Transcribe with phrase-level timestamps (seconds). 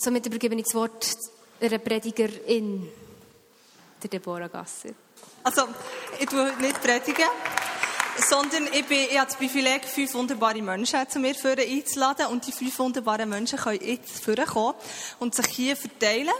[0.00, 1.08] Somit übergebe ich das Wort
[1.60, 2.88] einer Predigerin,
[4.00, 4.90] der Deborah Gasser.
[5.42, 5.62] Also,
[6.20, 7.26] ich tue nicht predigen,
[8.28, 12.26] sondern ich, bin, ich habe das Privileg, fünf wunderbare Menschen zu mir einzuladen.
[12.26, 14.74] Und die fünf wunderbaren Menschen können jetzt vorkommen
[15.18, 16.30] und sich hier verteilen.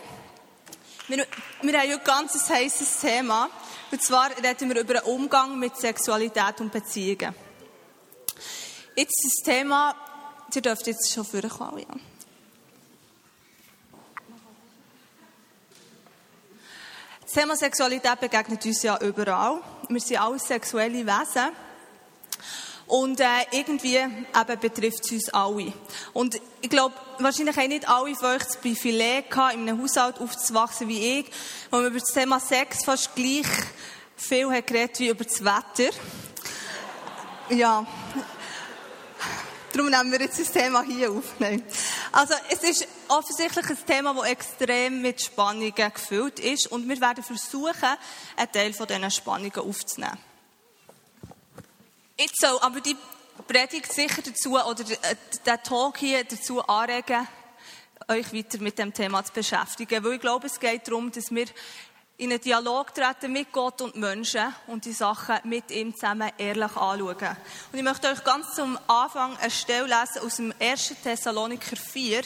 [1.09, 1.27] Wir,
[1.63, 3.51] wir haben heute ein ganz heißes Thema.
[3.91, 7.35] Und zwar reden wir über den Umgang mit Sexualität und Beziehungen.
[8.95, 9.97] Jetzt das Thema,
[10.55, 11.97] ihr dürft jetzt schon vorkommen, ja.
[17.29, 19.61] Das Thema Sexualität begegnet uns ja überall.
[19.91, 21.53] Wir sind alle sexuelle Wesen.
[22.87, 25.75] Und äh, irgendwie eben betrifft es uns alle.
[26.15, 30.19] Und ich glaube, wahrscheinlich haben nicht alle von euch das Privileg gehabt, in einem Haushalt
[30.21, 31.27] aufzuwachsen wie ich,
[31.71, 33.45] wo man über das Thema Sex fast gleich
[34.17, 35.95] viel hat geredet wie über das Wetter.
[37.51, 37.87] Ja.
[39.79, 41.35] Darum nehmen wir jetzt das Thema hier auf.
[42.11, 46.67] Also, es ist offensichtlich ein Thema, das extrem mit Spannungen gefüllt ist.
[46.67, 47.97] Und wir werden versuchen,
[48.37, 50.19] einen Teil von diesen Spannungen aufzunehmen.
[52.19, 52.97] Jetzt soll aber die
[53.47, 55.15] Predigt sicher dazu, oder äh,
[55.47, 57.29] der Talk hier dazu anregen,
[58.09, 60.03] euch weiter mit dem Thema zu beschäftigen.
[60.03, 61.47] Weil ich glaube, es geht darum, dass wir
[62.19, 66.77] in einen Dialog treten mit Gott und Menschen und die Sachen mit ihm zusammen ehrlich
[66.77, 67.37] anschauen.
[67.73, 70.97] Und ich möchte euch ganz zum Anfang eine Stelle lesen aus dem 1.
[71.03, 72.23] Thessaloniker 4,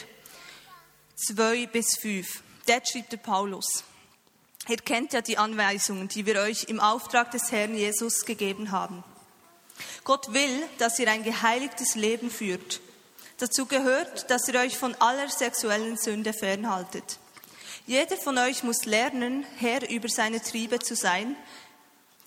[1.15, 2.41] 2 bis 5.
[2.65, 3.83] Dort schreibt der Paulus.
[4.67, 9.03] Ihr kennt ja die Anweisungen, die wir euch im Auftrag des Herrn Jesus gegeben haben.
[10.03, 12.81] Gott will, dass ihr ein geheiligtes Leben führt.
[13.37, 17.19] Dazu gehört, dass ihr euch von aller sexuellen Sünde fernhaltet.
[17.85, 21.35] Jeder von euch muss lernen, Herr über seine Triebe zu sein,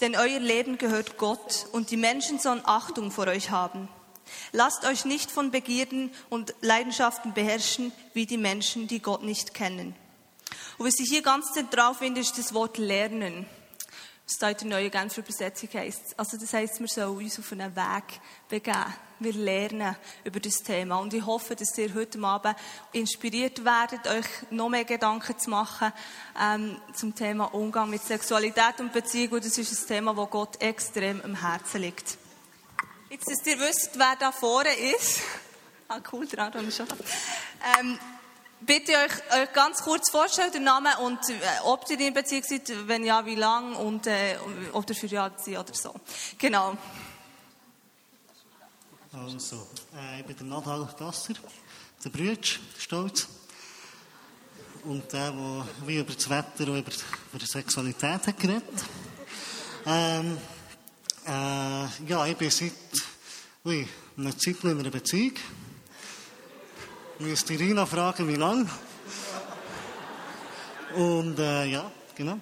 [0.01, 3.89] denn euer Leben gehört Gott und die Menschen sollen Achtung vor euch haben.
[4.53, 9.95] Lasst euch nicht von Begierden und Leidenschaften beherrschen, wie die Menschen, die Gott nicht kennen.
[10.77, 13.47] Und was ich hier ganz zentral finde, ist das Wort lernen
[14.27, 16.19] was da in der neuen Genfer Übersetzung heisst.
[16.19, 18.93] Also das heisst, wir sollen uns auf einen Weg begeben.
[19.19, 20.99] Wir lernen über das Thema.
[20.99, 22.55] Und ich hoffe, dass ihr heute Abend
[22.93, 25.93] inspiriert werdet, euch noch mehr Gedanken zu machen
[26.39, 29.33] ähm, zum Thema Umgang mit Sexualität und Beziehung.
[29.33, 32.19] Und das ist ein Thema, das Gott extrem am Herzen liegt.
[33.09, 35.21] Jetzt, dass ihr wisst, wer da vorne ist.
[35.89, 36.87] ah, cool, dran, schon.
[37.79, 37.99] Ähm,
[38.61, 41.35] bitte euch, euch ganz kurz vorstellen, den Namen und äh,
[41.65, 44.37] ob ihr in Beziehung seid, wenn ja, wie lang und äh,
[44.73, 45.95] ob ihr für ja seid oder so.
[46.39, 46.77] Genau.
[49.17, 49.67] Also,
[49.97, 51.33] äh, ich bin der Nadal Gasser,
[52.05, 53.27] der Brütsch, Stolz.
[54.85, 58.85] Und der, der wie über das Wetter und über, über die Sexualität hat geredet.
[59.87, 60.37] Ähm,
[61.27, 61.31] äh,
[62.07, 62.73] ja, ich bin seit
[63.65, 63.89] ui,
[64.19, 65.33] einer Zeit in einer Beziehung.
[67.19, 68.69] Müsste Irina fragen, wie lang.
[70.95, 72.39] Und äh, ja, genau.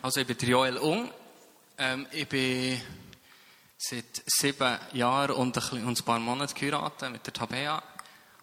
[0.00, 1.10] Also ich bin Joel Ung.
[1.76, 2.80] Ähm, ich bin
[3.88, 7.82] seit sieben Jahren und ein, paar Monaten geheiratet mit der Tabea.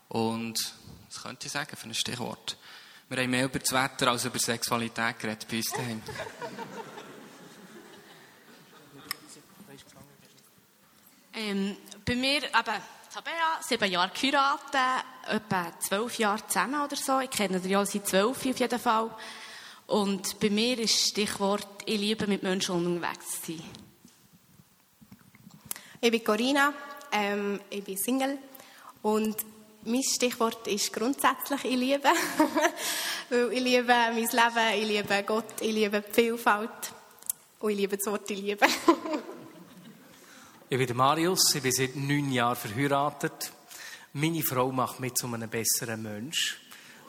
[0.07, 0.73] Und
[1.07, 2.57] was könnte ich sagen für ein Stichwort?
[3.09, 6.01] Wir haben mehr über das Wetter als über Sexualität geredet bei uns daheim.
[11.35, 12.81] Ähm, bei mir, eben,
[13.13, 17.19] Tabea, sieben Jahre geheiratet, etwa zwölf Jahre zusammen oder so.
[17.19, 19.11] Ich kenne den ja seit zwölf auf jeden Fall.
[19.87, 23.82] Und bei mir ist das Stichwort, ich liebe mit Menschen unterwegs zu sein.
[26.05, 26.73] Ich bin Corinna,
[27.13, 28.37] ähm, ich bin Single
[29.03, 29.37] und
[29.85, 32.09] mein Stichwort ist grundsätzlich ich liebe.
[33.29, 36.91] Weil ich liebe mein Leben, ich liebe Gott, ich liebe die Vielfalt
[37.61, 38.65] und ich liebe das Wort ich liebe.
[40.69, 43.53] Ich bin Marius, ich bin seit neun Jahren verheiratet.
[44.11, 46.59] Meine Frau macht mich zu einem besseren Mensch.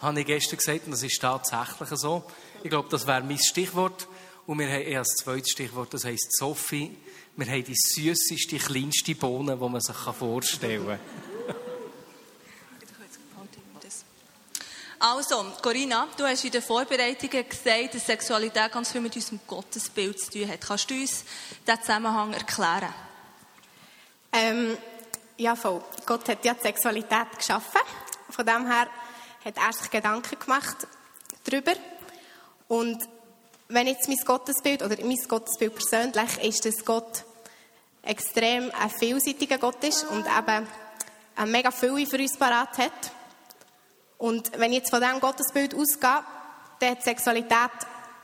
[0.03, 2.22] Habe ich gestern gesagt, und das ist tatsächlich so.
[2.62, 4.06] Ich glaube, das wäre mein Stichwort.
[4.47, 6.97] Und wir haben eher als zweites Stichwort, das heisst Sophie.
[7.37, 11.00] Wir haben die süßeste, kleinste Bohne, die man sich vorstellen kann.
[15.01, 20.19] Also, Corinna, du hast in den Vorbereitungen gesagt, dass Sexualität ganz viel mit unserem Gottesbild
[20.19, 20.60] zu tun hat.
[20.60, 21.25] Kannst du uns
[21.66, 22.95] diesen Zusammenhang erklären?
[24.33, 24.78] Ähm,
[25.37, 25.83] ja, voll.
[26.07, 27.80] Gott hat ja die Sexualität geschaffen.
[28.30, 28.89] Von dem her
[29.45, 30.87] hat er sich Gedanken gemacht
[31.45, 31.75] darüber.
[32.69, 32.98] Und
[33.74, 37.24] wenn jetzt mein Gottesbild, oder mein Gottesbild persönlich, ist, dass Gott
[38.03, 40.68] extrem ein vielseitiger Gott ist und eben
[41.36, 43.12] eine mega Fülle für uns parat hat.
[44.18, 46.22] Und wenn ich jetzt von diesem Gottesbild ausgehe,
[46.78, 47.71] dann hat Sexualität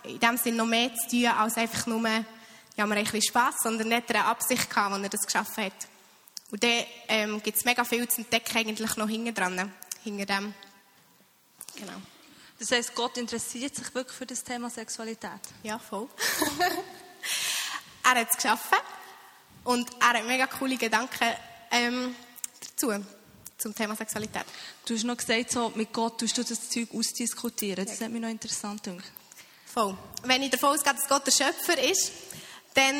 [0.04, 2.24] in dem Sinne noch mehr zu tun, als einfach nur, ja,
[2.78, 5.72] haben ein bisschen Spass, sondern nicht eine Absicht gehabt, als er das geschaffen hat.
[6.50, 9.72] Und dann ähm, gibt es mega viel zu entdecken eigentlich noch hinten dran.
[10.02, 10.54] Hinter dem.
[11.76, 11.92] Genau.
[12.60, 15.40] Das heisst, Gott interessiert sich wirklich für das Thema Sexualität.
[15.62, 16.06] Ja, voll.
[18.04, 18.76] er hat es geschaffen
[19.64, 21.28] und er hat mega coole Gedanken
[21.70, 22.14] ähm,
[22.60, 22.92] dazu,
[23.56, 24.44] zum Thema Sexualität.
[24.84, 27.86] Du hast noch gesagt, so, mit Gott tust du das Zeug ausdiskutieren.
[27.86, 29.10] Das hat mich noch interessant gedacht.
[29.64, 29.96] Voll.
[30.24, 32.12] Wenn ich davon ausgehe, dass Gott der Schöpfer ist,
[32.74, 32.94] dann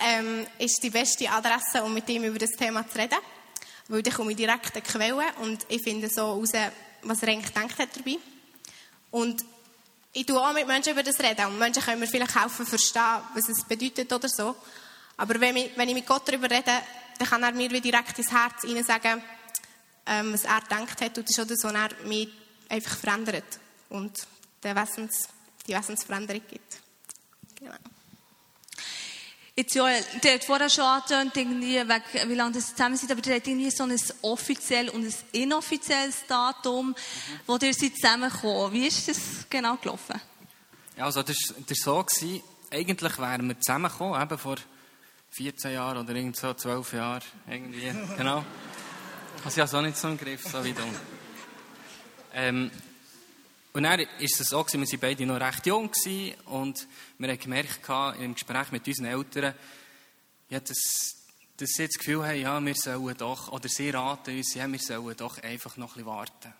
[0.00, 3.18] ähm, ist die beste Adresse, um mit ihm über das Thema zu reden.
[3.88, 6.52] Weil dann komme ich direkt an die Quelle und ich finde so raus,
[7.02, 8.16] was er eigentlich gedacht hat dabei.
[9.12, 9.44] Und
[10.12, 11.46] ich tue auch mit Menschen über das reden.
[11.46, 14.56] Und Menschen können mir vielleicht helfen, verstehen, was es bedeutet oder so.
[15.16, 16.72] Aber wenn ich, wenn ich mit Gott darüber rede,
[17.18, 19.22] dann kann er mir wie direkt ins Herz hinein sagen,
[20.06, 21.18] ähm, was er gedacht hat.
[21.18, 22.28] Und das ist auch das, was er mich
[22.68, 23.44] einfach verändert.
[23.90, 24.26] Und
[24.62, 25.28] der Wessens,
[25.66, 26.80] die Wessensveränderung gibt.
[27.54, 27.74] Genau.
[29.54, 33.36] Jetzt, der hat vorher schon angetönt, irgendwie, wegen, wie lange das zusammen sind, aber der
[33.36, 36.94] hat irgendwie so ein offizielles und ein inoffizielles Datum, mhm.
[37.46, 38.72] wo ihr seid zusammengekommen.
[38.72, 39.18] Wie ist das
[39.50, 40.18] genau gelaufen?
[40.96, 44.56] Ja, also, das war so, gewesen, eigentlich wären wir zusammengekommen, eben vor
[45.32, 48.44] 14 Jahren oder irgend so 12 Jahren, irgendwie, genau.
[49.44, 50.82] Also, ich habe es auch nicht so im Griff, so wie du.
[52.32, 52.70] Ähm,
[53.74, 55.90] und dann war es so, wir waren beide noch recht jung
[56.46, 56.86] und
[57.18, 57.88] wir haben gemerkt
[58.20, 59.54] im Gespräch mit unseren Eltern,
[60.50, 60.78] ja, dass,
[61.56, 64.78] dass sie das Gefühl haben, ja, wir sollen doch, oder sie raten uns, ja, wir
[64.78, 66.52] sollen doch einfach noch ein bisschen warten.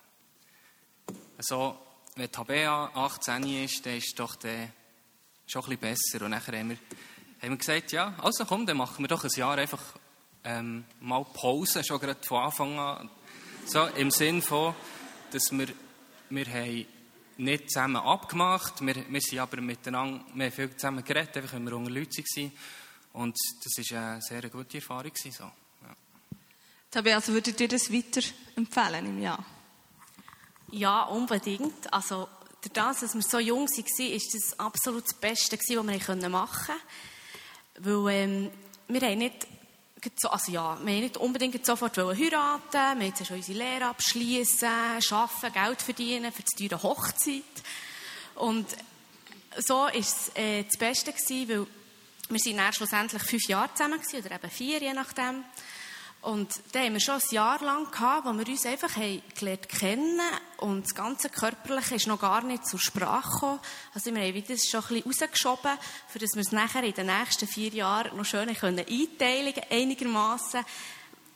[1.36, 1.78] Also,
[2.16, 4.70] wenn Tabea 18 ist, dann ist doch der
[5.46, 6.24] schon ein bisschen besser.
[6.24, 6.78] Und nachher haben wir,
[7.42, 9.82] haben wir gesagt, ja, also komm, dann machen wir doch ein Jahr einfach
[10.44, 13.10] ähm, mal Pause, schon gerade von Anfang an.
[13.66, 14.74] So, im Sinn von,
[15.30, 15.68] dass wir,
[16.30, 16.86] wir haben
[17.42, 18.80] nicht zusammen abgemacht.
[18.80, 22.24] Wir, wir sind aber miteinander, wir haben viel zusammen geredet, einfach weil wir unter Leuten
[22.36, 22.52] waren.
[23.12, 25.12] Und das war eine sehr gute Erfahrung.
[25.14, 25.44] So.
[25.44, 25.52] Ja.
[26.90, 28.22] Tabea, also würdet ihr das weiter
[28.56, 29.44] empfehlen im Jahr?
[30.70, 31.92] Ja, unbedingt.
[31.92, 32.28] Also,
[32.72, 36.80] dadurch, dass wir so jung waren, ist das absolut das Beste, was wir machen konnten.
[37.78, 38.50] Weil ähm,
[38.88, 39.46] wir haben nicht
[40.24, 45.52] also ja, wir haben nicht unbedingt sofort heiraten wir wollten schon unsere Lehre abschließen, arbeiten,
[45.52, 47.42] Geld verdienen für die teure Hochzeit.
[48.34, 48.66] Und
[49.58, 51.66] so war es äh, das Beste, gewesen, weil
[52.28, 55.44] wir sind schlussendlich fünf Jahre zusammen gewesen, oder eben vier, je nachdem.
[56.22, 59.68] Und da haben wir schon ein Jahr lang gehabt, wo wir uns einfach haben gelernt
[59.68, 60.20] kennen
[60.58, 63.60] und das ganze Körperliche ist noch gar nicht zur Sprache gekommen.
[63.92, 67.06] Also wir haben das schon ein bisschen rausgeschoben, für dass wir es nachher in den
[67.06, 70.64] nächsten vier Jahren noch schön können einteilen einigermaßen.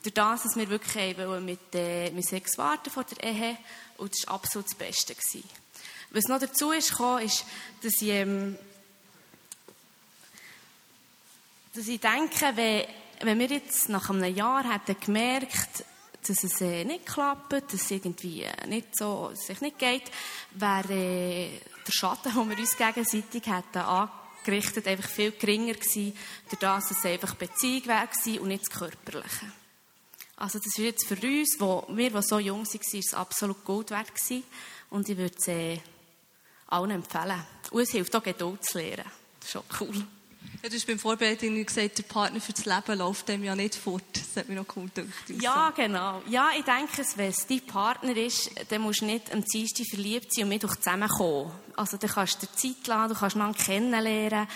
[0.04, 3.58] Durch das, dass wir wirklich haben mit, äh, mit Sex warten vor der Ehe
[3.96, 5.16] und das war absolut das Beste.
[5.16, 5.42] Gewesen.
[6.10, 7.44] Was noch dazu ist gekommen, ist,
[7.82, 8.56] dass ich, ähm,
[11.74, 12.86] dass ich denke, wenn
[13.22, 15.84] wenn wir jetzt nach einem Jahr hätten gemerkt,
[16.28, 20.10] dass es äh, nicht klappt, dass es irgendwie äh, nicht so, sich nicht geht,
[20.52, 21.50] wäre äh,
[21.86, 26.16] der Schatten, den wir uns gegenseitig hätten angerichtet, einfach viel geringer gewesen,
[26.48, 29.52] durch das es einfach Beziehung wäre und nicht das Körperliche.
[30.36, 34.14] Also das ist jetzt für uns, wo wir, die so jung waren, absolut Gold wert
[34.14, 34.44] gewesen.
[34.90, 35.80] Und ich würde es
[36.68, 37.42] allen empfehlen.
[37.70, 39.10] Und es hilft auch Geduld zu lernen.
[39.40, 40.06] Das ist schon cool.
[40.66, 43.76] Ja, du hast beim Vorbereiten gesagt, der Partner für das Leben läuft dem ja nicht
[43.76, 44.02] fort.
[44.14, 45.40] Das hat mich noch cool gedacht.
[45.40, 46.20] Ja, genau.
[46.28, 50.34] Ja, ich denke, wenn es dein Partner ist, dann musst du nicht am Dienstag verliebt
[50.34, 51.52] sein und mit euch zusammenkommen.
[51.76, 54.48] Also, dann kannst du dir Zeit lassen, du kannst ihn kennenlernen.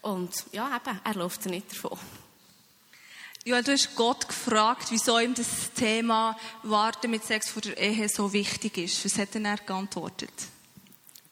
[0.00, 1.98] Und ja, eben, er läuft nicht davon.
[3.44, 8.08] Ja, du hast Gott gefragt, wieso ihm das Thema Warten mit Sex vor der Ehe
[8.08, 9.04] so wichtig ist.
[9.04, 10.32] Was hat er geantwortet?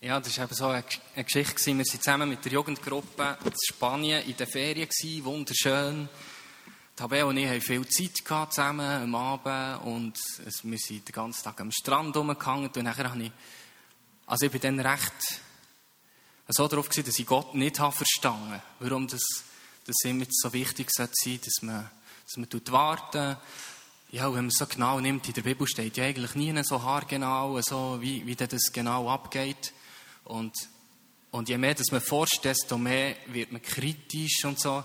[0.03, 0.83] Ja, das war eben so eine,
[1.25, 1.67] Geschichte.
[1.67, 4.89] Wir waren zusammen mit der Jugendgruppe in Spanien in den Ferien,
[5.25, 6.09] wunderschön.
[6.97, 10.19] Tabea und ich hatten viel Zeit zusammen am Abend und
[10.63, 13.33] wir sind den ganzen Tag am Strand rumgehangen und nachher habe ich,
[14.25, 15.13] also ich bin dann recht
[16.49, 19.21] so darauf gewesen, dass ich Gott nicht habe verstanden, warum das,
[19.85, 21.91] das ihm so wichtig sein sollte, dass man,
[22.25, 23.37] dass man warten
[24.13, 26.83] ja, wenn man es so genau nimmt, in der Bibel steht ja eigentlich nie so
[26.83, 29.75] haargenau, so wie, wie das genau abgeht.
[30.31, 30.55] Und,
[31.33, 34.85] und je mehr dass man forscht, desto mehr wird man kritisch und so.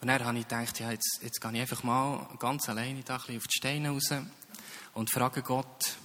[0.00, 3.16] Und dann habe ich gedacht, ja, jetzt, jetzt gehe ich einfach mal ganz alleine da
[3.16, 4.14] auf die Steine raus
[4.94, 5.96] und frage Gott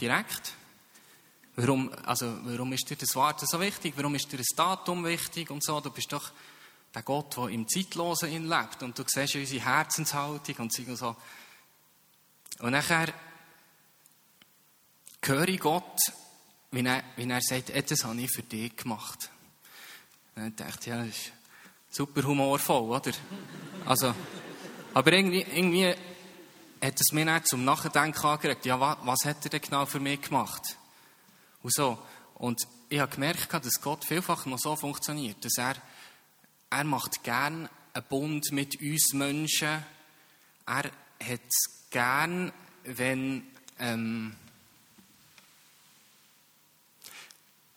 [0.00, 0.54] direkt,
[1.54, 3.94] warum, also, warum ist dir das Warten so wichtig?
[3.96, 5.80] Warum ist dir das Datum wichtig und so?
[5.80, 6.32] Du bist doch
[6.92, 11.14] der Gott, der im Zeitlosen lebt und du siehst unsere Herzenshaltung und so.
[12.58, 13.12] Und nachher
[15.22, 15.96] höre ich Gott
[16.76, 19.30] wie er, wie er sagt, das habe ich für dich gemacht.
[20.36, 21.32] Ich dachte, ja, das ist
[21.88, 23.12] super humorvoll, oder?
[23.86, 24.14] Also,
[24.92, 25.94] aber irgendwie, irgendwie
[26.82, 30.00] hat es mir dann zum Nachdenken angeregt, ja, was, was hat er denn genau für
[30.00, 30.76] mich gemacht?
[31.62, 31.98] Und so.
[32.34, 35.76] Und ich habe gemerkt, dass Gott vielfach noch so funktioniert, dass er,
[36.68, 39.82] er macht gern einen Bund mit uns Menschen.
[40.66, 40.92] Er hat
[41.48, 42.52] es gern,
[42.84, 43.46] wenn,
[43.78, 44.36] ähm,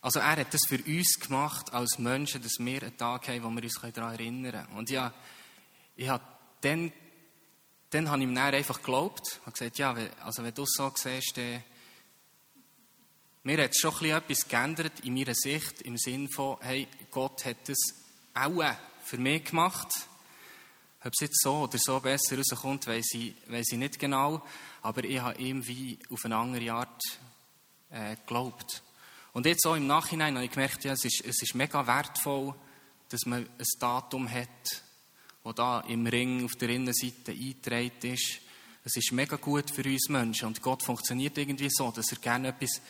[0.01, 3.49] also er hat das für uns gemacht als Menschen, dass wir einen Tag haben, wo
[3.49, 4.77] wir uns daran erinnern können.
[4.77, 5.13] Und ja,
[5.95, 6.23] ich habe
[6.61, 6.93] dann,
[7.89, 9.27] dann habe ich ihm dann einfach geglaubt.
[9.27, 11.63] Ich habe gesagt, ja, also wenn du es so siehst, dann
[13.43, 17.77] mir hat schon etwas geändert in meiner Sicht, im Sinne von, hey, Gott hat das
[18.33, 18.63] auch
[19.03, 19.87] für mich gemacht.
[21.03, 24.43] Ob es jetzt so oder so besser rauskommt, weiß ich, weiss ich nicht genau.
[24.81, 27.01] Aber ich habe ihm wie auf eine andere Art
[27.89, 28.83] äh, geglaubt.
[29.33, 32.53] Und jetzt auch im Nachhinein habe ich gemerkt, ja, es ist, es ist mega wertvoll,
[33.09, 34.83] dass man ein Datum hat,
[35.43, 38.39] das da im Ring auf der Innenseite eingetragen ist.
[38.83, 40.47] Es ist mega gut für uns Menschen.
[40.47, 42.81] Und Gott funktioniert irgendwie so, dass er gerne etwas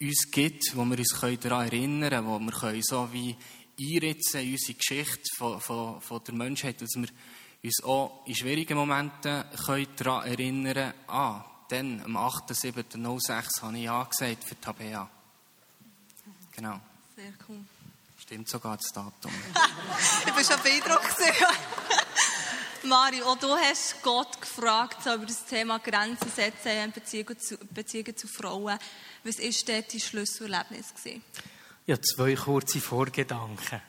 [0.00, 3.36] uns gibt, wo wir uns daran erinnern können, wo wir können so wie
[3.80, 7.08] einritzen in unsere Geschichte von, von, von der Menschheit, dass wir
[7.62, 13.84] uns auch in schwierigen Momenten können daran erinnern können, ah, dann am 8.7.06 habe ich
[13.84, 15.15] Ja gesagt für Tabea.
[16.56, 16.80] Genau.
[17.14, 17.58] Sehr cool.
[18.18, 19.30] Stimmt sogar das Datum.
[20.26, 21.16] ich bin schon beeindruckt.
[22.84, 27.58] Mari, auch du hast Gott gefragt so über das Thema Grenzen setzen in Beziehungen zu,
[27.58, 28.78] Beziehungen zu Frauen.
[29.24, 30.94] Was war dort dein Schlüsselerlebnis?
[31.86, 33.82] Ja, zwei kurze Vorgedanken.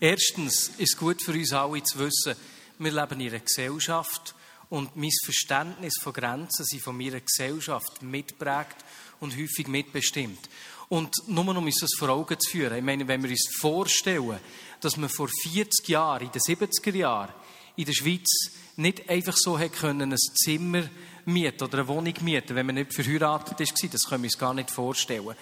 [0.00, 2.36] Erstens ist es gut für uns alle zu wissen,
[2.78, 4.34] wir leben in einer Gesellschaft
[4.70, 8.76] und mein Verständnis von Grenzen sind von meiner Gesellschaft mitprägt
[9.20, 10.48] und häufig mitbestimmt.
[10.88, 14.38] Und nur um uns das vor Augen zu führen, ich meine, wenn wir uns vorstellen,
[14.80, 17.32] dass man vor 40 Jahren, in den 70er Jahren,
[17.76, 18.28] in der Schweiz
[18.76, 20.88] nicht einfach so hätte können, ein Zimmer
[21.26, 23.90] mieten oder eine Wohnung mieten, wenn man nicht verheiratet war.
[23.90, 25.34] Das können wir uns gar nicht vorstellen.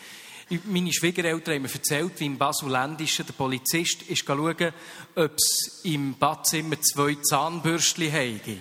[0.65, 4.73] Meine Schwiegereltern haben mir erzählt, wie im Basulendischen der Polizist ist schauen,
[5.15, 8.59] ob es im Badzimmer zwei Zahnbürstchen habe.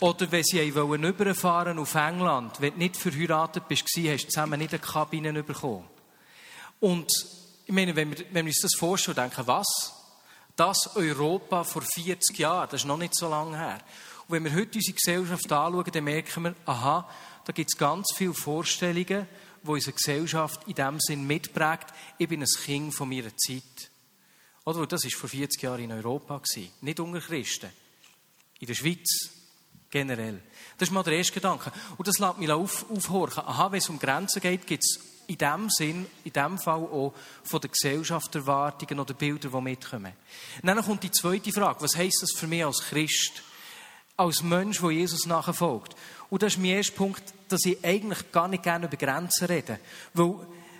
[0.00, 4.58] Oder wenn sie wollen überfahren auf England, wenn du nicht verheiratet bist, hast du zusammen
[4.58, 5.88] nicht eine Kabine bekommen.
[6.80, 7.10] Und
[7.66, 9.66] ich meine, wenn wir, wenn wir uns das vorstellen, denken, was?
[10.56, 13.80] Das Europa vor 40 Jahren, das ist noch nicht so lange her.
[14.28, 17.08] Und wenn wir heute unsere Gesellschaft anschauen, dann merken wir, aha,
[17.44, 19.26] da gibt es ganz viele Vorstellungen,
[19.62, 21.86] die unsere Gesellschaft in dem Sinn mitprägt.
[22.18, 23.90] Ich bin ein Kind von meiner Zeit.
[24.64, 24.86] Oder?
[24.86, 26.40] Das war vor 40 Jahren in Europa.
[26.80, 27.70] Nicht unter Christen.
[28.60, 29.33] In der Schweiz.
[29.94, 30.42] Generell.
[30.76, 31.70] Das ist mal der erste Gedanke.
[31.96, 33.44] Und das lässt mich auf, aufhorchen.
[33.46, 34.98] Aha, wenn es um Grenzen geht, gibt es
[35.28, 40.12] in dem Sinn, in dem Fall auch von der Gesellschaft Erwartungen oder Bilder, die mitkommen.
[40.64, 41.80] Dann kommt die zweite Frage.
[41.80, 43.44] Was heisst das für mich als Christ?
[44.16, 45.94] Als Mensch, der Jesus nachfolgt?
[46.28, 49.78] Und das ist mein erster Punkt, dass ich eigentlich gar nicht gerne über Grenzen rede.
[50.12, 50.34] Weil,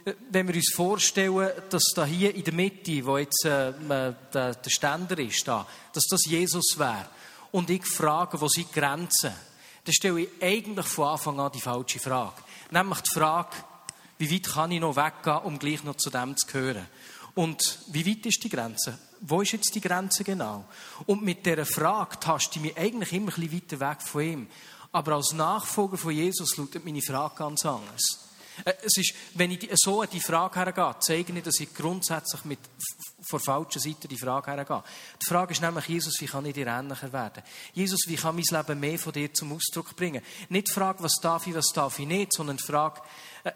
[0.07, 4.55] äh, wenn wir uns vorstellen, dass da hier in der Mitte, wo jetzt äh, der,
[4.57, 7.07] der Ständer ist, da, dass das Jesus wäre,
[7.55, 9.33] und ich frage, wo sind die Grenzen,
[9.85, 12.43] dann stelle ich eigentlich von Anfang an die falsche Frage.
[12.73, 13.55] Nämlich die Frage,
[14.19, 16.85] wie weit kann ich noch weggehen, um gleich noch zu dem zu gehören?
[17.37, 18.99] Und wie weit ist die Grenze?
[19.21, 20.65] Wo ist jetzt die Grenze genau?
[21.07, 24.49] Und mit dieser Frage taste ich mich eigentlich immer ein bisschen weiter weg von ihm.
[24.91, 28.24] Aber als Nachfolger von Jesus lautet meine Frage ganz anders.
[28.65, 32.45] Äh, es ist, wenn ich so an die Frage hergehe, zeige ich, dass ich grundsätzlich
[32.45, 32.59] mit
[33.27, 34.83] vor falscher Seite die Frage hergehe.
[35.23, 37.43] Die Frage ist nämlich, Jesus, wie kann ich dir ähnlicher werden?
[37.73, 40.23] Jesus, wie kann mein Leben mehr von dir zum Ausdruck bringen?
[40.49, 43.01] Nicht die Frage, was darf ich, was darf ich nicht, sondern die Frage,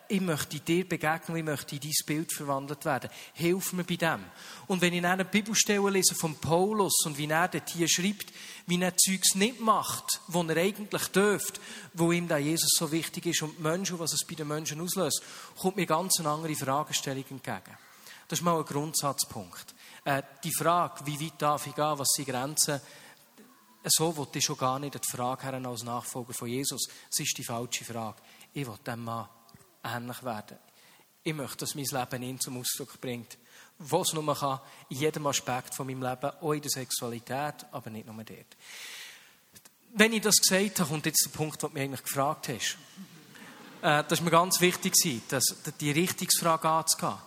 [0.09, 3.09] ich möchte dir begegnen, ich möchte in dein Bild verwandelt werden.
[3.33, 4.23] Hilf mir bei dem.
[4.67, 8.31] Und wenn ich eine Bibelstelle lese von Paulus und wie er dort hier schreibt,
[8.67, 11.59] wie er Zeugs nicht macht, wo er eigentlich dürft,
[11.95, 15.23] wo ihm da Jesus so wichtig ist und Menschen, was es bei den Menschen auslöst,
[15.59, 17.79] kommt mir ganz eine andere Fragestellung entgegen.
[18.29, 19.75] Das ist mal ein Grundsatzpunkt.
[20.05, 22.79] Äh, die Frage, wie weit darf ich gehen, was sind Grenzen,
[23.85, 26.89] so will ich schon gar nicht die Frage haben als Nachfolger von Jesus.
[27.09, 28.19] Das ist die falsche Frage.
[28.53, 29.29] Ich will dem Mann
[29.85, 30.59] ähnlich werden.
[31.23, 33.39] Ich möchte, dass mein Leben ihn zum Ausdruck bringt.
[33.79, 38.07] Was nur kann, in jedem Aspekt von meinem Leben, auch in der Sexualität, aber nicht
[38.07, 38.57] nur dort.
[39.95, 42.77] Wenn ich das gesagt habe, kommt jetzt der Punkt, den du mich eigentlich gefragt hast.
[43.83, 44.95] Äh, das war mir ganz wichtig,
[45.29, 45.45] dass,
[45.81, 47.19] die Richtungsfrage anzugehen.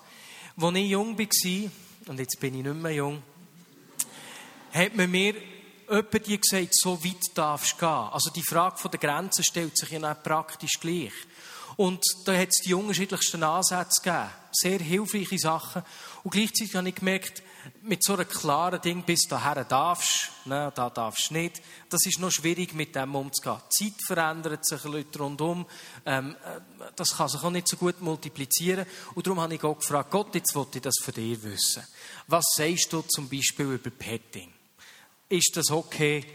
[0.58, 1.72] Als ich jung war,
[2.08, 3.24] und jetzt bin ich nicht mehr jung,
[4.74, 5.36] hat man mir
[5.90, 7.90] jemand gesagt, so weit darfst du gehen.
[7.90, 11.14] Also die Frage der Grenzen stellt sich ja praktisch gleich.
[11.82, 14.30] Und da hat es die unterschiedlichsten Ansätze gegeben.
[14.52, 15.82] Sehr hilfreiche Sachen.
[16.24, 17.42] Und gleichzeitig habe ich gemerkt,
[17.82, 21.60] mit so einem klaren Ding, bis daher darfst, ne, da darfst du nicht,
[21.90, 23.58] das ist noch schwierig, mit dem umzugehen.
[23.80, 25.66] Die Zeit verändert sich, Leute rundum,
[26.06, 28.86] ähm, äh, das kann sich auch nicht so gut multiplizieren.
[29.16, 31.84] Und darum habe ich Gott gefragt, Gott, jetzt wollte ich das von dir wissen.
[32.28, 34.54] Was sagst du zum Beispiel über Petting?
[35.30, 36.28] Ist das okay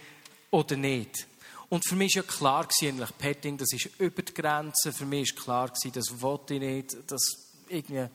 [0.51, 1.29] oder nicht?
[1.69, 4.93] Und für mich war ja klar, eigentlich, Petting, das ist über die Grenze.
[4.93, 6.97] Für mich war klar, das wollte ich nicht.
[7.09, 7.21] Das
[7.69, 8.09] irgendwie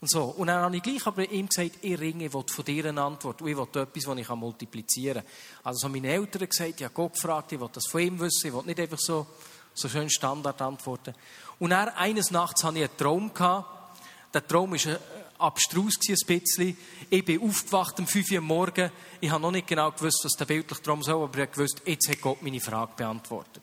[0.00, 0.24] und so.
[0.24, 3.02] Und dann habe ich gleich aber ihm gesagt, ich ringe, ich will von dir eine
[3.02, 3.40] Antwort.
[3.40, 5.32] Und ich will etwas, das ich multiplizieren kann.
[5.64, 8.48] Also so meine Eltern gesagt, ich habe Gott gefragt, ich will das von ihm wissen,
[8.48, 9.26] ich will nicht einfach so,
[9.74, 11.14] so schön Standardantworten.
[11.58, 13.32] Und dann, eines Nachts hatte ich einen Traum.
[13.32, 14.00] Gehabt.
[14.34, 14.98] Der Traum war
[15.38, 16.76] abstrus ein bisschen.
[17.10, 18.90] Ich bin aufgewacht um 5 Uhr morgens.
[19.20, 22.08] Ich habe noch nicht genau gewusst, was der bildliche Traum soll, aber ich gewusst, jetzt
[22.08, 23.62] hat Gott meine Frage beantwortet.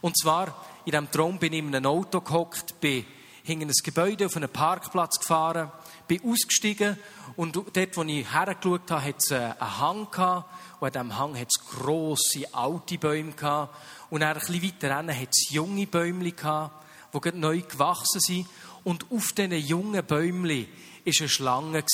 [0.00, 3.04] Und zwar, in diesem Traum bin ich in einem Auto gehockt, bin
[3.42, 5.70] hinter ein Gebäude auf einen Parkplatz gefahren,
[6.08, 6.98] bin ausgestiegen
[7.36, 10.48] und dort, wo ich hergeschaut habe, hat es äh, einen Hang gehabt
[10.80, 13.74] und an diesem Hang hat es grosse, alte Bäume gehabt
[14.10, 18.46] und dann ein bisschen weiter hinten hat es junge Bäume gehabt, die neu gewachsen sind
[18.82, 20.66] und auf diesen jungen Bäumen
[21.04, 21.84] war eine Schlange.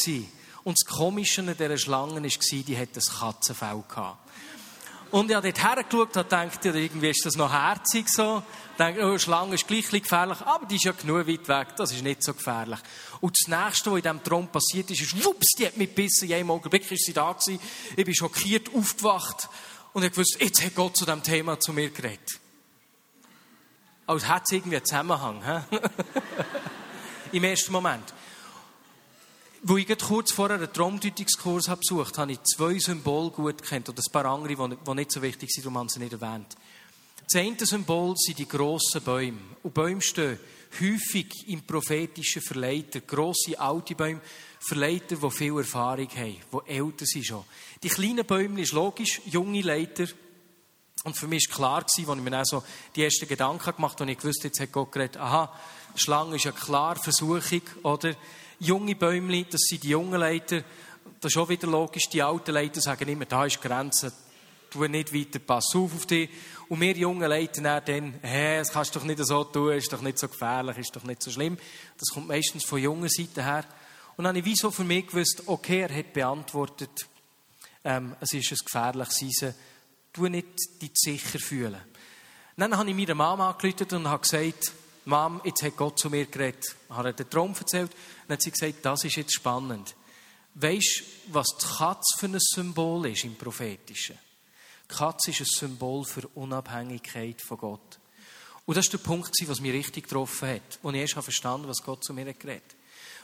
[0.63, 3.85] Und das Komische an dieser Schlange war, die hat ein Katzenfell.
[5.11, 8.43] Und ich habe dort hergeschaut und gedacht, ja, irgendwie ist das noch herzig so.
[8.73, 11.93] Ich dachte, oh, Schlange ist gleich gefährlich, aber die ist ja genug weit weg, das
[11.93, 12.79] ist nicht so gefährlich.
[13.21, 16.29] Und das Nächste, was in diesem Traum passiert ist, ist, wups, die hat mich gebissen,
[16.29, 17.59] in einem Augenblick ist sie da gewesen.
[17.97, 19.49] Ich bin schockiert aufgewacht
[19.93, 22.39] und ich wusste, jetzt hat Gott zu diesem Thema zu mir geredet.
[24.07, 25.43] Als hätte es irgendwie einen Zusammenhang.
[25.45, 25.79] He?
[27.37, 28.15] Im ersten Moment.
[29.63, 34.01] Wo ich kurz vorher einen Traumdeutungskurs habe besucht habe, ich zwei Symbole gut kennt oder
[34.01, 36.57] ein paar andere, die nicht so wichtig sind, darum haben sie nicht erwähnt.
[37.31, 39.39] Das eine Symbol sind die grossen Bäume.
[39.63, 40.39] Und Bäume stehen
[40.81, 43.01] häufig im prophetischen Verleiter.
[43.01, 44.23] Grosse, alte Bäume,
[44.61, 47.45] Verleiter, die viel Erfahrung haben, die älter sind schon.
[47.83, 50.07] Die kleinen Bäume ist logisch, junge Leiter.
[51.05, 52.63] Und für mich war klar, als ich mir dann so
[52.97, 55.53] die ersten Gedanken gemacht habe, und ich wusste, jetzt hat Gott geredet, aha,
[55.97, 58.17] Schlange ist ja klar, Versuchung, oder?
[58.61, 60.63] Junge Bäume, das sind die jungen Leiter.
[61.21, 62.09] Das ist auch wieder logisch.
[62.09, 64.13] Die alten Leiter sagen immer, da ist Grenze.
[64.71, 66.31] Tu nicht weiter, pass auf auf dich.
[66.69, 70.03] Und wir jungen Leiter dann, hä, das kannst du doch nicht so tun, ist doch
[70.03, 71.59] nicht so gefährlich, ist doch nicht so schlimm.
[71.99, 73.65] Das kommt meistens von junger Seite her.
[74.17, 77.09] Und dann habe ich wieso für mich gewusst, okay, er hat beantwortet,
[77.83, 79.55] ähm, es ist ein gefährliches Eisen.
[80.13, 80.47] Du nicht
[80.81, 81.81] dich sicher fühlen.
[82.57, 84.73] Dann habe ich meiner Mama angerufen und habe gesagt,
[85.07, 86.77] Mom, jetzt hat Gott zu mir geredet.
[86.89, 87.91] Ich habe den Traum erzählt.
[88.27, 89.95] Dann hat sie gesagt, das ist jetzt spannend.
[90.55, 94.19] Weißt du, was die Katze für ein Symbol ist im Prophetischen?
[94.91, 97.99] Die Katze ist ein Symbol für Unabhängigkeit von Gott.
[98.67, 101.83] Und das war der Punkt, was mich richtig getroffen hat, wo ich erst verstanden was
[101.83, 102.77] Gott zu mir hat geredet.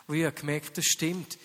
[0.06, 1.36] Wo ich habe gemerkt, das stimmt.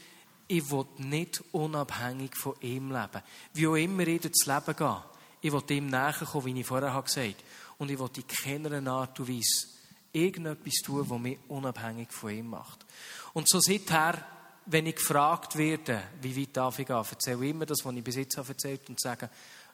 [0.47, 3.23] Ich will nicht unabhängig von ihm leben.
[3.53, 5.03] Wie auch immer ich durchs Leben gehe.
[5.41, 7.35] Ich will ihm näher kommen, wie ich vorher gesagt habe.
[7.79, 9.80] Und ich will in keiner Art und Weise
[10.13, 12.85] irgendetwas tun, was mich unabhängig von ihm macht.
[13.33, 14.23] Und so seither,
[14.65, 18.03] wenn ich gefragt werde, wie weit darf ich gehen, erzähle ich immer das, was ich
[18.03, 19.29] bis jetzt habe erzählt und sage,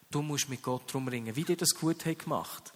[0.09, 2.73] du musst mit Gott drum ringen, wie dir das gut hat gemacht.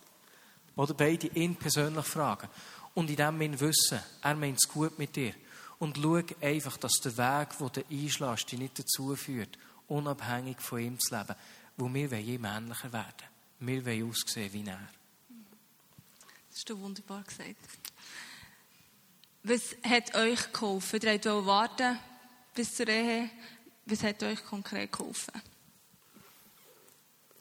[0.75, 2.47] Oder beide ihn persönlich fragen.
[2.93, 5.33] Und in dem Sinn wissen, er meint es gut mit dir.
[5.79, 10.79] Und schau einfach, dass der Weg, den du einschlägst, dich nicht dazu führt, unabhängig von
[10.79, 11.35] ihm zu leben.
[11.77, 13.27] Wo wir wollen ihm ähnlicher werden.
[13.59, 15.00] Wir wollen aussehen wie er.
[16.51, 17.55] Das hast du wunderbar gesagt.
[19.43, 20.99] Was hat euch geholfen?
[21.01, 21.97] Ihr wollt warten
[22.53, 23.29] bis zur Ehe.
[23.85, 25.41] Was hat euch konkret geholfen?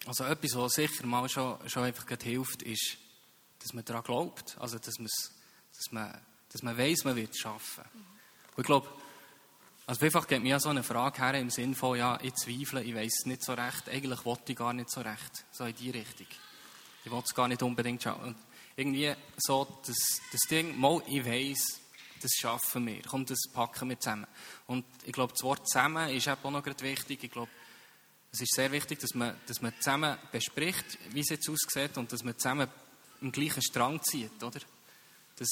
[0.07, 2.99] Also etwas, was sicher mal schon, schon einfach hilft, ist,
[3.59, 4.57] dass man daran glaubt.
[4.61, 6.16] Also dass, dass man,
[6.53, 7.85] dass man weiss, man wird es schaffen.
[8.55, 8.88] Und ich glaube,
[9.88, 12.94] also einfach geht mir so eine Frage her im Sinne von, ja, ich zweifle, ich
[12.94, 16.29] weiß nicht so recht, eigentlich wollte ich gar nicht so recht, so in die Richtung.
[17.05, 18.37] Ich wollte es gar nicht unbedingt schaffen
[18.81, 19.97] irgendwie so das,
[20.33, 21.81] das Ding, mal, ich weiss,
[22.21, 23.03] das schaffen wir.
[23.03, 24.27] Komm, das packen wir zusammen.
[24.66, 27.25] Und ich glaube, das Wort zusammen ist auch noch wichtig.
[27.25, 27.51] Ich glaube,
[28.33, 32.12] es ist sehr wichtig, dass man, dass man zusammen bespricht, wie es jetzt aussieht und
[32.12, 32.69] dass man zusammen
[33.21, 34.61] im gleichen Strang zieht, oder?
[35.37, 35.49] Dass,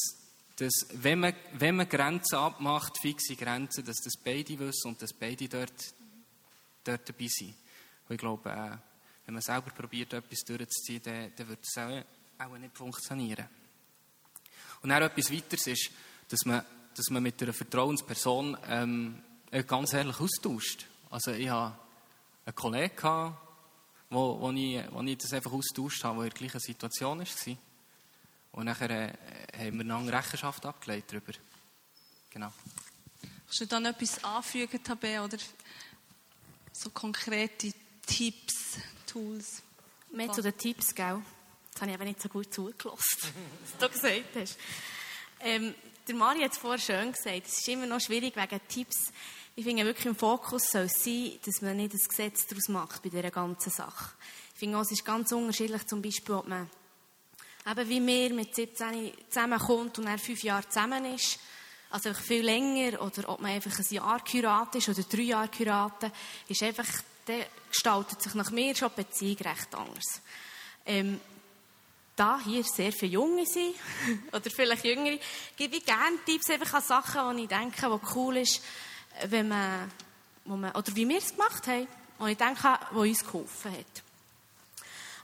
[0.56, 5.12] dass wenn, man, wenn man Grenzen abmacht, fixe Grenzen, dass das beide wissen und dass
[5.12, 5.94] beide dort,
[6.84, 7.54] dort dabei sind.
[8.08, 8.76] Und ich glaube, äh,
[9.26, 12.04] wenn man selber probiert, etwas durchzuziehen, dann, dann wird es auch
[12.38, 13.46] auch nicht funktionieren.
[14.82, 15.90] Und dann etwas weiteres ist,
[16.28, 19.22] dass man, dass man mit einer Vertrauensperson ähm,
[19.66, 20.86] ganz ehrlich austauscht.
[21.10, 21.76] Also ich hatte
[22.44, 23.36] einen Kollegen, gehabt,
[24.10, 27.56] wo, wo, ich, wo ich das einfach austauscht habe, der in der gleichen Situation war.
[28.52, 29.12] Und nachher äh,
[29.66, 31.32] haben wir eine Rechenschaft abgelegt darüber.
[32.30, 32.52] Genau.
[33.46, 35.38] Kannst du dann etwas anfügen, Tabe, oder
[36.72, 37.72] so konkrete
[38.06, 39.62] Tipps, Tools?
[40.12, 41.22] Mehr zu den Tipps, gell?
[41.78, 42.98] Das habe ich eben nicht so gut zugelassen,
[43.62, 44.58] was du gesagt hast.
[45.38, 45.72] Ähm,
[46.08, 49.12] der Mari hat es vorher schön gesagt, es ist immer noch schwierig wegen Tipps.
[49.54, 53.02] Ich finde wirklich im Fokus soll es sein, dass man nicht ein Gesetz daraus macht
[53.04, 54.12] bei dieser ganzen Sache.
[54.54, 56.68] Ich finde auch, es ist ganz unterschiedlich, zum Beispiel, ob man
[57.70, 61.38] eben wie wir mit 17 zusammenkommt und er fünf Jahre zusammen ist,
[61.90, 66.10] also viel länger, oder ob man einfach ein Jahr Kurat ist oder drei Jahre Kurate,
[66.48, 66.88] ist einfach,
[67.28, 70.22] der gestaltet sich nach mir schon die Beziehung recht anders.
[70.84, 71.20] Ähm,
[72.18, 73.74] da hier sehr viele Junge sind,
[74.32, 75.18] oder vielleicht Jüngere,
[75.56, 78.62] gebe ich gerne Tipps einfach an Sachen, die ich denke, die cool ist,
[79.28, 79.90] wenn man,
[80.44, 81.86] wo man oder wie wir es gemacht haben,
[82.18, 84.02] und ich denke, wo uns geholfen hat.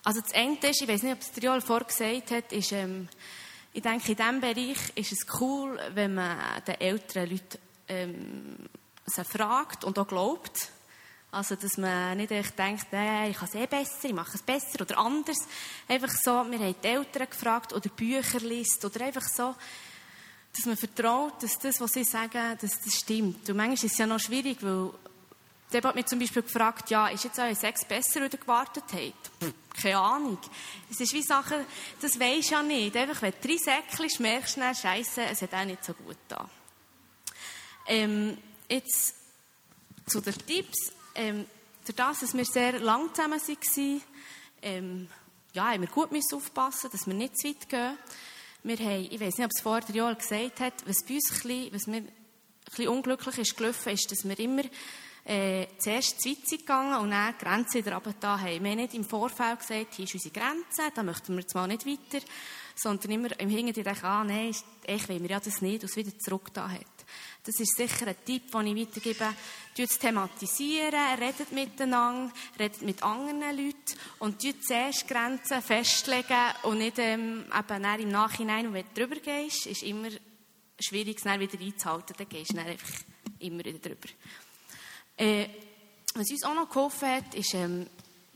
[0.05, 3.09] Also das eine ist, ich weiß nicht, ob es Triol vorher gesagt hat, ist, ähm,
[3.73, 8.57] ich denke, in diesem Bereich ist es cool, wenn man den älteren Leuten ähm,
[9.07, 10.69] fragt und auch glaubt.
[11.35, 14.43] Also, dass man nicht echt denkt, nee, ich kann es eh besser, ich mache es
[14.43, 15.39] besser oder anders.
[15.89, 19.55] Einfach so, wir haben die Eltern gefragt oder Bücher liest oder einfach so,
[20.55, 23.49] dass man vertraut, dass das, was sie sagen, dass das stimmt.
[23.51, 24.91] Und manchmal ist es ja noch schwierig, weil
[25.73, 28.85] der hat mich zum Beispiel gefragt, ja, ist jetzt euer Sex besser, als ihr gewartet
[28.93, 29.53] habt?
[29.83, 30.39] Keine Ahnung.
[30.89, 31.67] Es ist wie Sachen,
[32.01, 32.97] das weisst du ja nicht.
[32.97, 36.49] Einfach, wenn du drei Säckchen merkst du Scheiße, es hat auch nicht so gut da.
[37.89, 39.17] Ähm, jetzt
[40.07, 40.93] zu den Tipps.
[41.15, 41.47] Ähm,
[41.85, 44.03] durch das, dass wir sehr lang zusammen waren,
[44.63, 45.09] ähm,
[45.53, 47.99] ja, haben wir gut aufpassen, dass wir nicht zu weit gehen.
[48.63, 51.31] Wir haben, ich weiß nicht, ob es vorher der Joel gesagt hat, was bei uns
[51.31, 52.03] ein bisschen, was mir
[52.79, 54.63] ein unglücklich ist gelaufen, ist, dass wir immer
[55.25, 58.65] äh, zuerst zu weit sind gegangen und dann die Grenze wieder runtergetan haben.
[58.65, 61.67] Wir haben nicht im Vorfeld gesagt, hier ist unsere Grenze, da möchten wir jetzt mal
[61.67, 62.25] nicht weiter,
[62.75, 65.97] sondern immer im Hintergrund gedacht, ah, nein, echt wollen wir ja das nicht, und es
[65.97, 66.94] wieder zurück da hat.
[67.45, 69.35] Das ist sicher ein Tipp, den ich weitergebe.
[69.77, 77.45] Tut thematisieren, redet miteinander, redet mit anderen Leuten und zuerst Grenzen festlegen und nicht ähm,
[77.57, 80.09] eben im Nachhinein, wenn du drüber gehst, ist immer
[80.81, 82.15] schwierig, es wieder einzuhalten.
[82.17, 82.95] Dann gehst du dann einfach
[83.41, 84.09] immer wieder drüber.
[85.17, 85.47] Äh,
[86.15, 87.87] was uns auch noch geholfen hat, ist, ähm,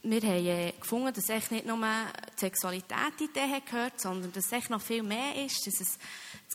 [0.02, 3.32] wir haben äh, gefunden, dass echt nicht nur die Sexualität in
[3.64, 5.98] gehört, sondern dass es noch viel mehr ist, dass es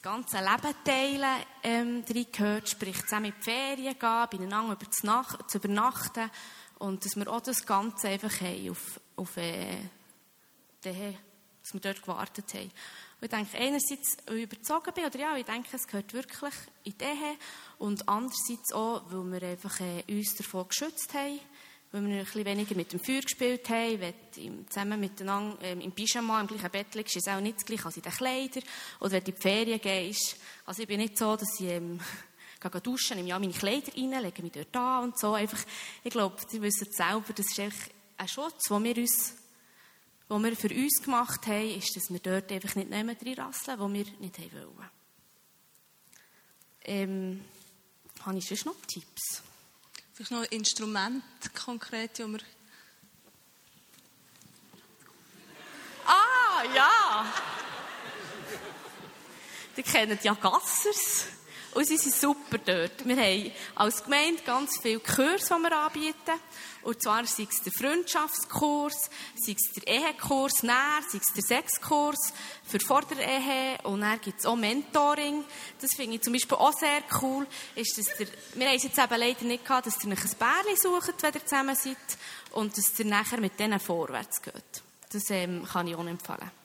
[0.03, 5.49] ganze Leben teilen ähm, drin gehört, sprich zusammen in die Ferien gehen, beieinander über Nacht,
[5.49, 6.29] zu übernachten
[6.79, 9.77] und dass wir auch das Ganze einfach haben auf, auf äh,
[10.83, 11.17] den,
[11.61, 12.71] dass wir dort gewartet haben.
[13.21, 16.53] Und ich denke, einerseits, weil ich überzogen bin, oder ja, ich denke, es gehört wirklich
[16.83, 17.37] in die
[17.77, 21.39] und andererseits auch, weil wir einfach äh, uns davon geschützt haben,
[21.93, 25.91] weil wir ein bisschen weniger mit dem Feuer gespielt haben, wenn zusammen miteinander ähm, im
[25.91, 28.63] Pyjama im gleichen Bett liegst, ist es auch nicht das gleiche als in den Kleidern.
[28.99, 30.37] Oder wenn du in die Ferien gehst.
[30.65, 31.99] Also ich bin nicht so, dass ich ähm,
[32.59, 35.35] gehe duschen, nehme ja meine Kleider rein, lege mich dort an und so.
[35.35, 35.63] Einfach,
[36.03, 39.35] ich glaube, die wissen selber, das ist einfach ein Schutz, den wir uns
[40.29, 43.87] was wir für uns gemacht haben, ist, dass wir dort einfach nicht mehr reinrasseln, wo
[43.87, 44.89] wir nicht haben wollen.
[46.85, 47.45] Ähm,
[48.21, 49.43] habe ich sonst noch Tipps?
[50.13, 52.39] Vielleicht noch Instrumente konkret, die wir...
[56.05, 57.33] Ah, ja!
[59.75, 61.25] Die kennen ja Gassers.
[61.73, 63.05] Und sie sind super dort.
[63.05, 66.39] Wir haben als Gemeinde ganz viele Kurse, die wir anbieten.
[66.83, 72.33] Und zwar sei es der Freundschaftskurs, sei es der Ehekurs, näher, sei es der Sexkurs
[72.65, 73.77] für vor der Ehe.
[73.83, 75.45] Und dann gibt es auch Mentoring.
[75.81, 77.47] Das finde ich zum Beispiel auch sehr cool.
[77.75, 80.37] Ist, dass der, wir haben es jetzt eben leider nicht gehabt, dass ihr euch ein
[80.37, 81.97] Bärli sucht, wenn ihr zusammen seid.
[82.51, 84.83] Und dass ihr nachher mit denen vorwärts geht.
[85.11, 86.62] Das ähm, kann ich auch empfehlen.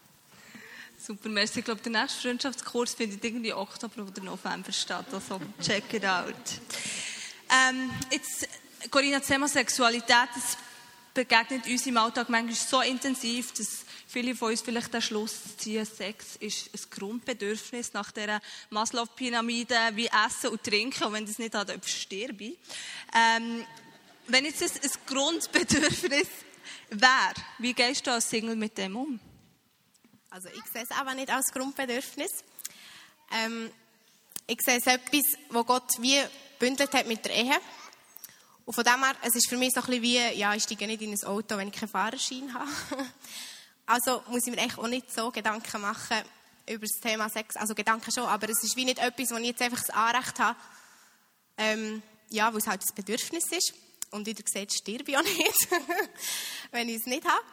[1.09, 1.61] Super, merci.
[1.61, 5.07] Ich glaube, der nächste Freundschaftskurs findet irgendwie Oktober oder November statt.
[5.11, 6.35] Also, check it out.
[7.51, 8.47] Ähm, jetzt,
[8.91, 10.59] Corinna, das Thema Sexualität, das
[11.15, 15.87] begegnet uns im Alltag manchmal so intensiv, dass viele von uns vielleicht den Schluss ziehen,
[15.87, 21.05] Sex ist ein Grundbedürfnis nach dieser Maslow-Pyramide, wie Essen und Trinken.
[21.05, 22.59] Und wenn das nicht hat, dann sterbe ich.
[23.17, 23.65] Ähm,
[24.27, 26.29] wenn jetzt das ein Grundbedürfnis
[26.91, 29.19] wäre, wie gehst du als Single mit dem um?
[30.31, 32.45] Also ich sehe es aber nicht als Grundbedürfnis.
[33.33, 33.71] Ähm,
[34.47, 36.21] ich sehe es etwas, wo Gott wie
[36.59, 37.57] bündelt hat mit der Ehe.
[38.67, 40.87] Und von dem her, es ist für mich so ein bisschen wie, ja, ich steige
[40.87, 42.71] nicht in ein Auto, wenn ich keinen Fahrerschein habe.
[43.87, 46.19] also muss ich mir echt auch nicht so Gedanken machen
[46.69, 47.57] über das Thema Sex.
[47.57, 50.39] Also Gedanken schon, aber es ist wie nicht etwas, wo ich jetzt einfach das Anrecht
[50.39, 50.59] habe,
[51.57, 53.73] ähm, ja, wo es halt ein Bedürfnis ist.
[54.11, 55.69] Und wie ihr seht, stirbe ich auch nicht,
[56.71, 57.45] wenn ich es nicht habe.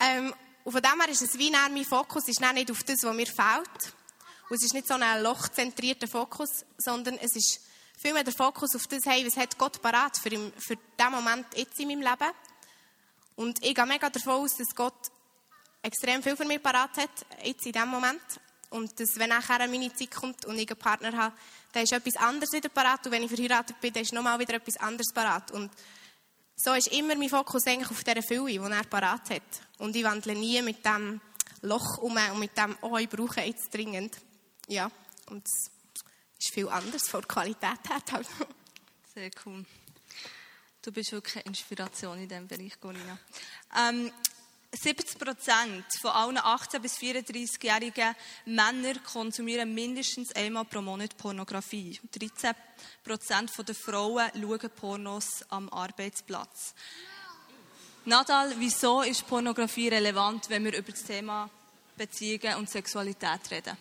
[0.00, 0.34] Ähm,
[0.68, 3.26] und von dem her ist es wie mein Fokus ist nicht auf das, was mir
[3.26, 3.94] fehlt.
[4.50, 7.60] Und es ist nicht so ein lochzentrierter Fokus, sondern es ist
[7.98, 10.28] vielmehr der Fokus auf das, hey, was hat Gott parat für,
[10.58, 12.32] für diesen Moment jetzt in meinem Leben.
[13.36, 15.10] Und ich gehe mega davon aus, dass Gott
[15.80, 18.20] extrem viel für mich parat hat, jetzt in diesem Moment.
[18.68, 21.34] Und dass, wenn nachher meine Zeit kommt und ich einen Partner habe,
[21.72, 23.06] dann ist etwas anderes wieder parat.
[23.06, 25.50] Und wenn ich verheiratet bin, dann ist nochmal wieder etwas anderes parat.
[25.50, 25.70] Und
[26.60, 29.42] so ist immer mein Fokus eigentlich auf dieser Fülle, die er parat hat.
[29.78, 31.20] Und ich wandle nie mit dem
[31.62, 34.16] Loch um und mit dem, oh, ich brauche jetzt dringend.
[34.66, 34.90] Ja,
[35.26, 35.70] und es
[36.38, 38.22] ist viel anders von der Qualität her.
[39.14, 39.64] Sehr cool.
[40.82, 43.18] Du bist wirklich eine Inspiration in diesem Bereich, Corina.
[43.78, 44.10] Ähm,
[44.70, 51.98] 70 Prozent von allen 18- bis 34-jährigen Männern konsumieren mindestens einmal pro Monat Pornografie.
[52.12, 52.52] 13
[53.02, 56.74] Prozent der Frauen schauen Pornos am Arbeitsplatz.
[58.04, 61.48] Nadal, wieso ist Pornografie relevant, wenn wir über das Thema
[61.96, 63.76] Beziehungen und Sexualität reden?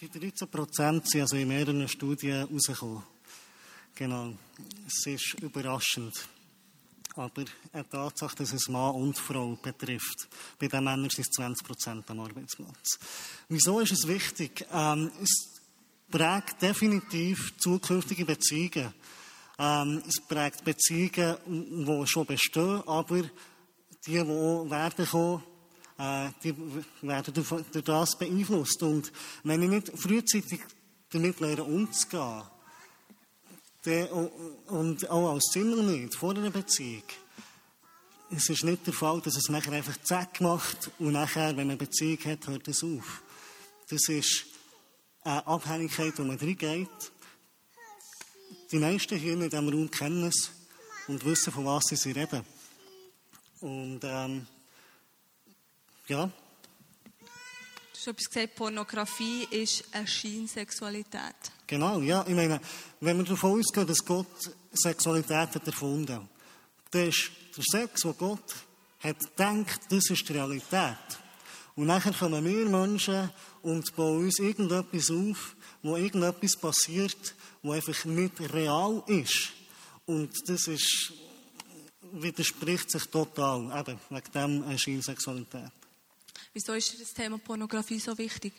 [0.00, 3.02] Die 13 Prozent sind also in mehreren Studien herausgekommen.
[3.94, 4.34] Genau.
[4.86, 6.12] Es ist überraschend.
[7.14, 10.28] Aber eine Tatsache, dass es Mann und Frau betrifft.
[10.58, 12.98] Bei den Männern sind es 20 Prozent am Arbeitsplatz.
[13.48, 14.66] Wieso ist es wichtig?
[14.72, 15.60] Ähm, es
[16.10, 18.94] prägt definitiv zukünftige Beziehungen.
[19.58, 23.30] Ähm, es prägt Beziehungen, die schon bestehen, aber die,
[24.06, 25.42] die auch werden kommen,
[25.98, 26.54] äh, die
[27.02, 28.82] werden durch das beeinflusst.
[28.82, 29.12] Und
[29.44, 30.60] wenn ich nicht frühzeitig
[31.10, 32.42] damit lerne umzugehen,
[33.86, 37.02] und auch als Zimmer nicht, vor einer Beziehung,
[38.34, 41.70] es ist nicht der Fall, dass es nachher einfach zack macht und nachher, wenn man
[41.70, 43.22] eine Beziehung hat, hört es auf.
[43.88, 44.46] Das ist
[45.22, 46.88] eine Abhängigkeit, wo man reingeht.
[48.70, 50.50] Die meisten hier in diesem Raum kennen es
[51.08, 52.42] und wissen, von was sie reden.
[53.60, 54.46] Und ähm,
[56.08, 56.30] ja.
[58.02, 61.36] Hast etwas gesagt, Pornografie ist eine Scheinsexualität.
[61.68, 62.24] Genau, ja.
[62.26, 62.60] Ich meine,
[62.98, 64.26] wenn wir davon ausgehen, dass Gott
[64.72, 66.28] Sexualität hat erfunden,
[66.90, 68.54] dann ist der Sex, den Gott
[68.98, 70.96] hat gedacht, das ist die Realität.
[71.76, 73.30] Und nachher kommen wir Menschen
[73.62, 79.52] und bauen uns irgendetwas auf, wo irgendetwas passiert, wo einfach nicht real ist.
[80.06, 81.12] Und das ist,
[82.10, 85.70] widerspricht sich total, eben, wegen dem Scheinsexualität.
[86.52, 88.52] Wieso ist das Thema Pornografie so wichtig?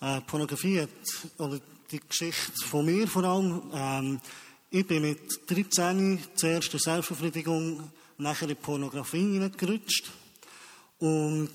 [0.00, 0.90] Äh, Pornografie hat,
[1.38, 4.20] oder die Geschichte von mir vor allem, ähm,
[4.70, 10.10] ich bin mit 13 zuerst der Selbstbefriedigung, nachher in Pornografie hineingerutscht.
[10.98, 11.52] Und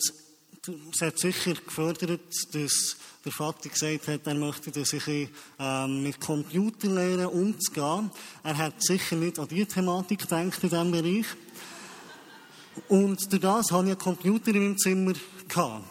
[0.94, 2.22] es hat sicher gefördert,
[2.54, 8.12] dass der Vater gesagt hat, er möchte, dass ich ähm, mit Computer lernen umzugehen.
[8.44, 11.26] Er hat sicher nicht an die Thematik gedacht in diesem Bereich.
[12.88, 15.14] Und durch das hatte ich einen Computer in meinem Zimmer.
[15.48, 15.84] Gehabt.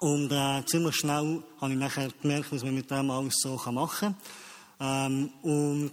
[0.00, 4.14] Und äh, ziemlich schnell habe ich nachher gemerkt, was man mit dem alles so machen
[4.78, 5.02] kann.
[5.12, 5.92] Ähm, und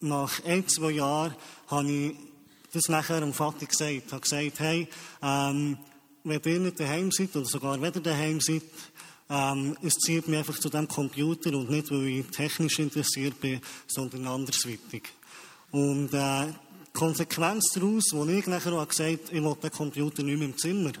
[0.00, 1.34] nach ein, zwei Jahren
[1.66, 2.14] habe ich
[2.72, 3.90] das nachher dem Vater gesagt.
[4.06, 4.88] Ich habe gesagt, hey,
[5.22, 5.76] ähm,
[6.22, 8.62] wenn ihr nicht daheim seid, oder sogar wenn ihr daheim seid,
[9.28, 13.60] ähm, es zieht mich einfach zu dem Computer und nicht, weil ich technisch interessiert bin,
[13.86, 15.02] sondern andersweitig.
[15.70, 16.46] Und äh,
[16.92, 20.48] die Konsequenz daraus, wo ich nachher auch gesagt habe, ich will den Computer nicht mehr
[20.48, 20.92] im Zimmer.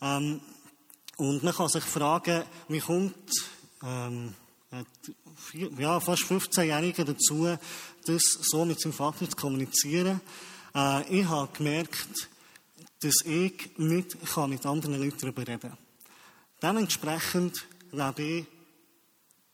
[0.00, 0.40] Ähm,
[1.16, 3.14] und man kann sich fragen, wie kommt
[3.82, 4.34] ähm,
[5.78, 7.56] ja, fast 15-Jährige dazu,
[8.06, 10.20] das so mit seinem Vater zu kommunizieren.
[10.74, 12.28] Äh, ich habe gemerkt,
[13.00, 15.78] dass ich nicht kann mit anderen Leuten darüber reden kann.
[16.62, 18.46] Dementsprechend lebe ich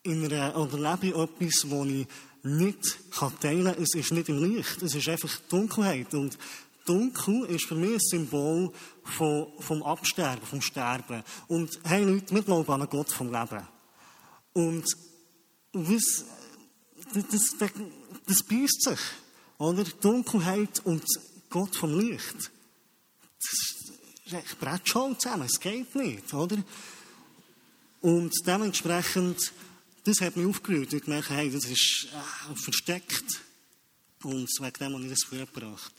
[0.03, 2.07] in einer, oder lebe ich etwas, das ich
[2.45, 2.99] nicht
[3.41, 3.83] teilen kann.
[3.83, 6.15] Es ist nicht im Licht, es ist einfach Dunkelheit.
[6.15, 6.39] Und
[6.85, 11.23] Dunkel ist für mich ein Symbol von, vom Absterben, vom Sterben.
[11.49, 13.67] Und hey Leute, wir glauben an einen Gott vom Leben.
[14.53, 14.85] Und
[15.73, 16.25] was,
[17.13, 17.73] das, das,
[18.27, 19.01] das beißt sich,
[19.59, 19.85] oder?
[20.01, 21.03] Dunkelheit und
[21.49, 22.51] Gott vom Licht.
[23.41, 23.53] Das
[24.27, 26.59] ist echt Brettschau zusammen, es geht nicht, oder?
[28.01, 29.53] Und dementsprechend,
[30.05, 30.93] das hat mich aufgerührt.
[30.93, 33.43] Ich gemerkt, hey, das ist äh, versteckt.
[34.23, 35.93] Und wegen dem habe ich das vorgebracht.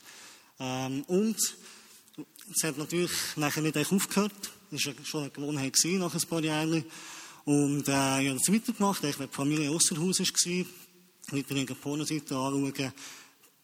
[0.58, 4.32] Ähm, und es hat natürlich nachher nicht aufgehört.
[4.70, 6.84] Das war schon eine Gewohnheit gewesen, nach ein paar Jahren.
[7.44, 9.04] Und äh, ich habe das weitergemacht.
[9.04, 10.66] Ich war die Familie Ausserhaus war,
[11.32, 12.92] mit der Pornoseite anschauen,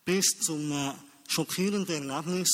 [0.04, 0.92] bis zum äh,
[1.28, 2.50] schockierenden Erlebnis,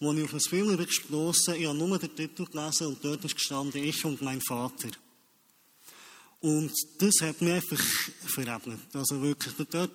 [0.00, 3.34] wo ich auf ein Film gestossen Ich habe nur den Titel gelesen und dort ist
[3.34, 4.88] gestanden, ich und mein Vater.
[6.44, 7.82] Und das hat mich einfach
[8.26, 8.80] verebnet.
[8.92, 9.90] Also wirklich, dort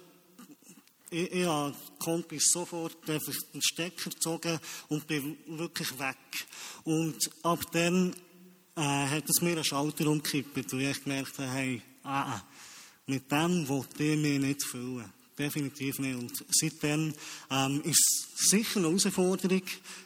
[1.11, 6.17] ich, ich habe Kompis sofort einfach den Stecker gezogen und bin wirklich weg.
[6.85, 8.15] Und ab dann
[8.75, 12.43] äh, hat es mir einen Schalter umgekippt, wo ich gemerkt habe, hey, ah, ah,
[13.05, 15.18] mit dem wollte ich mich nicht füllen.
[15.39, 16.15] Definitiv nicht.
[16.17, 17.13] Und seitdem
[17.49, 19.61] ähm, ist es sicher eine Herausforderung.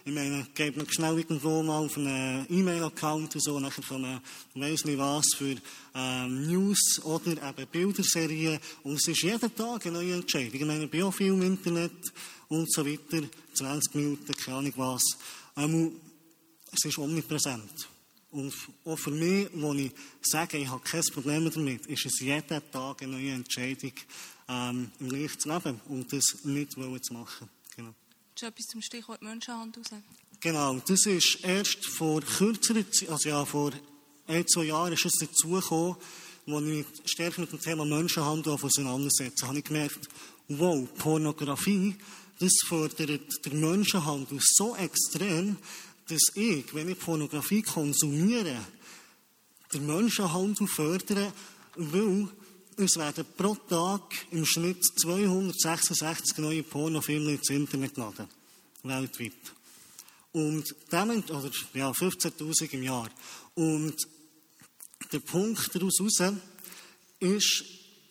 [0.06, 4.22] Ich meine, gebe noch schnell irgendwo mal auf einen E-Mail-Account und so, nachher von einem,
[4.54, 5.56] weiss nicht was, für
[5.96, 8.60] ähm, News oder eben Bilderserien.
[8.84, 10.54] Und es ist jeden Tag eine neue Entscheidung.
[10.54, 12.14] Ich meine, im Internet
[12.48, 13.28] und so weiter.
[13.56, 15.04] 20 Minuten, keine Ahnung was.
[15.58, 15.94] Ähm,
[16.72, 17.90] es ist omnipräsent.
[18.34, 18.54] Und
[18.86, 19.92] auch für mich, wo ich
[20.22, 23.94] sage, ich habe kein Problem damit, ist es jeden Tag eine neue Entscheidung,
[24.48, 27.50] ähm, im Licht zu leben und das nicht wollen zu machen.
[27.76, 27.94] Genau.
[28.40, 30.04] Du etwas zum Stichwort Menschenhandel sagen?
[30.40, 33.72] Genau, das ist erst vor kürzerer Zeit, also ja, vor
[34.28, 35.96] ein, zwei Jahren ist es dazugekommen,
[36.48, 39.48] als ich mich stärker mit dem Thema Menschenhandel auseinandersetze.
[39.48, 40.10] habe ich gemerkt,
[40.50, 41.96] wow, Pornografie,
[42.40, 45.58] das fördert den Menschenhandel so extrem,
[46.10, 48.66] dass ich, wenn ich Pornografie konsumiere,
[49.74, 51.32] den Menschenhandel fördere,
[51.76, 52.28] weil
[52.78, 58.28] es werden pro Tag im Schnitt 266 neue Pornofilme ins Internet geladen.
[58.84, 59.34] Weltweit.
[60.32, 63.10] Und damit, oder, ja, 15.000 im Jahr.
[63.56, 63.96] Und
[65.12, 66.34] der Punkt daraus raus
[67.20, 67.64] ist,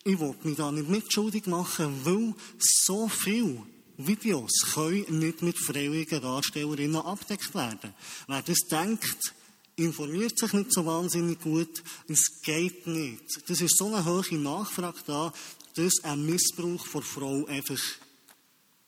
[0.05, 3.63] ich will mich da nicht mitschuldig machen, weil so viele
[3.97, 7.93] Videos können nicht mit freiwilligen Darstellerinnen abdeckt werden.
[8.27, 9.33] Wer das denkt,
[9.75, 11.83] informiert sich nicht so wahnsinnig gut.
[12.07, 13.23] Es geht nicht.
[13.47, 15.33] Das ist so eine hohe Nachfrage da,
[15.75, 17.81] dass ein Missbrauch von Frau einfach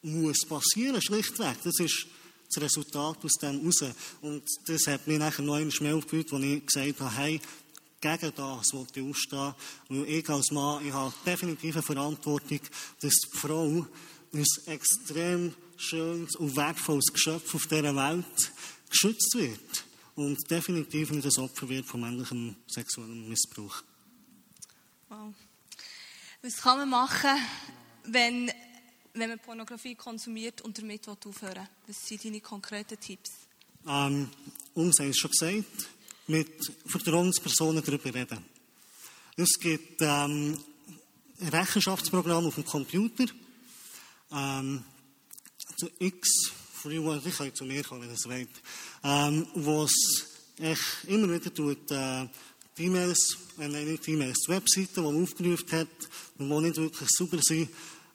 [0.01, 1.57] muss passieren, schlichtweg.
[1.63, 2.05] Das ist
[2.53, 3.83] das Resultat aus dem raus.
[4.21, 7.41] Und das hat mich nachher noch einmal mehr gefühlt, als ich gesagt habe, hey,
[7.99, 9.55] gegen das wollte ich aufstehen.
[9.89, 12.59] Weil ich als Mann, ich habe definitiv eine Verantwortung,
[13.01, 13.87] dass die Frau
[14.31, 18.51] ein extrem schönes und wertvolles Geschöpf auf dieser Welt
[18.89, 19.85] geschützt wird
[20.15, 23.83] und definitiv nicht das Opfer wird von männlichem sexuellem Missbrauch.
[25.09, 25.33] Wow.
[26.41, 27.37] Was kann man machen,
[28.03, 28.51] wenn,
[29.13, 31.67] wenn man Pornografie konsumiert und damit aufhören?
[31.87, 33.31] Was sind deine konkreten Tipps?
[33.87, 34.29] Ähm,
[34.73, 35.89] uns haben es schon gesagt,
[36.27, 38.43] mit Vertrauenspersonen darüber reden.
[39.37, 40.57] Es gibt ähm,
[41.39, 43.25] Rechenschaftsprogramme auf dem Computer.
[44.31, 44.83] Ähm,
[45.77, 48.49] zu X, früher, ich kann zu mir kommen, wenn ihr es wollt,
[49.05, 50.25] ähm, wo es
[51.07, 52.27] immer wieder tut, äh,
[52.77, 55.87] die E-Mails, äh, nein, nicht E-Mails, die Webseiten, die man aufgerufen hat,
[56.37, 57.69] und die nicht wirklich super sind,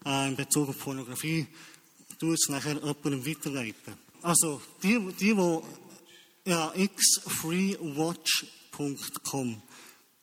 [0.05, 1.47] äh, in Bezug auf Pornografie,
[2.19, 3.95] tut es nachher jemandem weiterleiten.
[4.23, 5.61] Also, die, die, die
[6.45, 9.63] ja, xfreewatch.com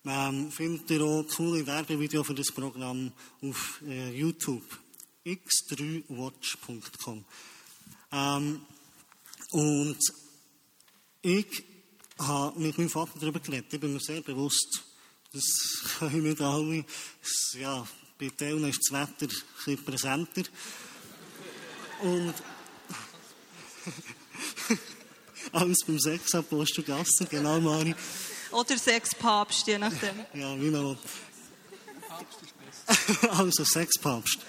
[0.05, 4.61] ähm, findet ihr auch coole Werbevideo für das Programm auf äh, YouTube.
[5.25, 7.25] x3watch.com.
[8.11, 8.61] Ähm,
[9.51, 9.97] und
[11.27, 11.63] ich
[12.19, 13.73] habe mit meinem Vater darüber geredet.
[13.73, 14.83] Ich bin mir sehr bewusst,
[15.33, 15.43] das
[15.99, 16.85] können nicht alle.
[17.53, 17.85] Ja,
[18.17, 19.27] bei Teilen ist das Wetter
[19.67, 20.43] ein präsenter.
[22.01, 22.33] Und
[25.51, 27.93] alles beim Sexapostel Gasser, genau, Mari.
[28.51, 30.25] Oder Sexpapst, je nachdem.
[30.33, 30.97] Ja, wie man will.
[33.31, 34.39] also Sexpapst.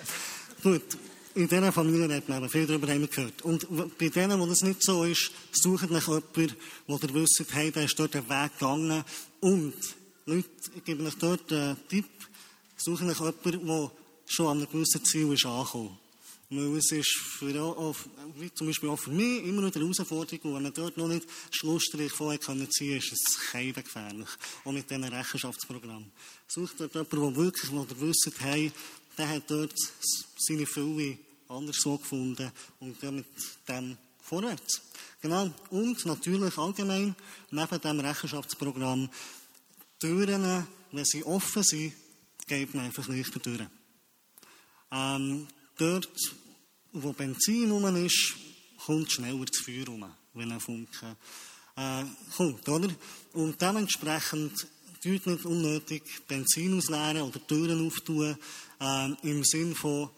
[0.62, 0.97] Gut,
[1.35, 3.43] in dieser Familie hat man viel darüber haben wir gehört.
[3.43, 3.67] Und
[3.99, 7.85] bei denen, wo das nicht so ist, sucht nach jemanden, wo ihr wisst, hey, der
[7.85, 9.05] ist dort den Weg gegangen.
[9.41, 9.75] Und,
[10.27, 12.07] Leute, ich gebe euch dort einen Tipp,
[12.77, 13.91] sucht nach jemanden, der
[14.27, 15.99] schon an einem gewissen Ziel ist angekommen.
[16.51, 17.95] Weil es ist für, auch,
[18.38, 21.29] wie zum Beispiel auch für mich immer noch eine Herausforderung, wenn man dort noch nicht
[21.51, 24.29] Schlussstrich vorher können ziehen ist es keinem gefährlich.
[24.64, 26.11] Auch mit diesen Rechenschaftsprogrammen.
[26.47, 28.73] Sucht dort jemanden, der wirklich, wo ihr wisst, hey,
[29.18, 29.74] der hat dort
[30.37, 32.50] seine Fülle anderswo gefunden
[32.81, 33.26] und ja mit
[33.68, 34.83] dem vorwärts.
[35.20, 35.50] Genau.
[35.70, 37.16] Und natürlich allgemein,
[37.50, 39.09] neben dem Rechenschaftsprogramm,
[39.98, 41.92] Türen, wenn sie offen sind,
[42.46, 43.66] geht man einfach leichter durch.
[44.90, 46.09] Ähm, dort,
[46.92, 48.35] wo Benzin rum ist,
[48.85, 50.04] kommt schneller das Feuer rum,
[50.35, 51.16] wenn ein Funke
[51.76, 52.04] äh,
[52.37, 52.88] kommt, oder?
[53.33, 54.66] Und dementsprechend
[55.02, 58.37] tut nicht unnötig Benzin ausleeren oder Türen auftun,
[58.81, 60.11] äh, im Sinn von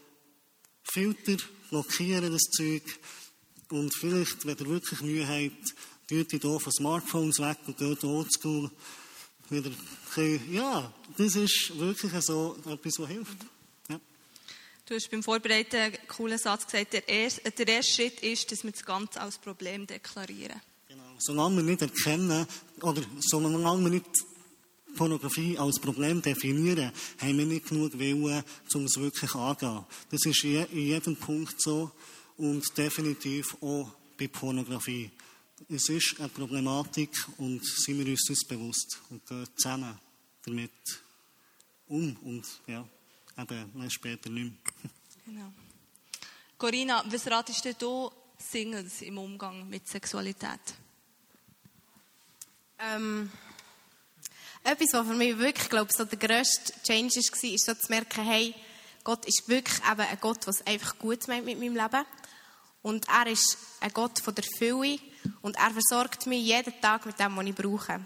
[0.83, 1.37] Filter,
[1.71, 2.83] blockieren das Zeug
[3.71, 5.75] und vielleicht, wenn ihr wirklich Mühe habt,
[6.09, 8.71] tut ihr hier von Smartphones weg und geht oldschool
[9.51, 9.71] wieder
[10.51, 13.37] ja, das ist wirklich so etwas, was hilft.
[13.89, 14.01] Ja.
[14.87, 18.65] Du hast beim Vorbereiten einen coolen Satz gesagt, der erste, der erste Schritt ist, dass
[18.65, 20.61] wir das Ganze als Problem deklarieren.
[20.89, 21.03] Genau.
[21.19, 22.47] Solange wir nicht erkennen,
[22.83, 24.11] oder solange wir nicht
[24.97, 29.85] Pornografie als Problem definieren, haben wir nicht genug Willen, um es wirklich anzugehen.
[30.11, 31.91] Das ist in jedem Punkt so
[32.37, 35.11] und definitiv auch bei Pornografie.
[35.69, 39.99] Es ist eine Problematik und sind wir uns das bewusst und gehen zusammen
[40.45, 40.71] damit
[41.87, 42.87] um und ja,
[43.39, 44.91] eben später nicht mehr.
[45.27, 45.53] Genau.
[46.57, 50.61] Corinna, was ratest du Singles im Umgang mit Sexualität?
[52.79, 53.31] Ähm,
[54.65, 57.87] etwas, was für mich wirklich, glaube ich, so der grösste Change war, ist so zu
[57.89, 58.55] merken, hey,
[59.03, 62.05] Gott ist wirklich eben ein Gott, der es einfach gut meint mit meinem Leben.
[62.83, 64.99] Und er ist ein Gott von der Fülle
[65.43, 68.01] und er versorgt mich jeden Tag mit dem, was ich brauche.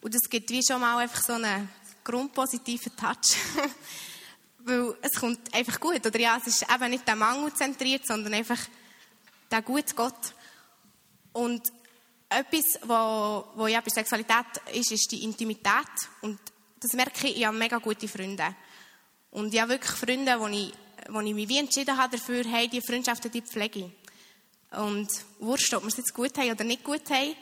[0.00, 1.68] Und das gibt wie schon mal einfach so einen
[2.04, 3.36] grundpositiven Touch.
[4.58, 6.04] Weil es kommt einfach gut.
[6.04, 8.58] Oder ja, es ist eben nicht der Mangel zentriert, sondern einfach
[9.50, 10.34] der gute Gott.
[11.32, 11.72] Und
[12.28, 15.88] etwas, was wo ja bei Sexualität ist, ist die Intimität.
[16.22, 16.38] Und
[16.80, 18.54] das merke ich, ich habe mega gute Freunde.
[19.30, 20.72] Und ich habe wirklich Freunde, wo ich,
[21.08, 24.78] wo ich mich wie entschieden habe dafür, hey, die Freundschaften, die pflege ich.
[24.78, 25.08] Und
[25.38, 27.34] wurscht, ob wir es jetzt gut haben oder nicht gut haben.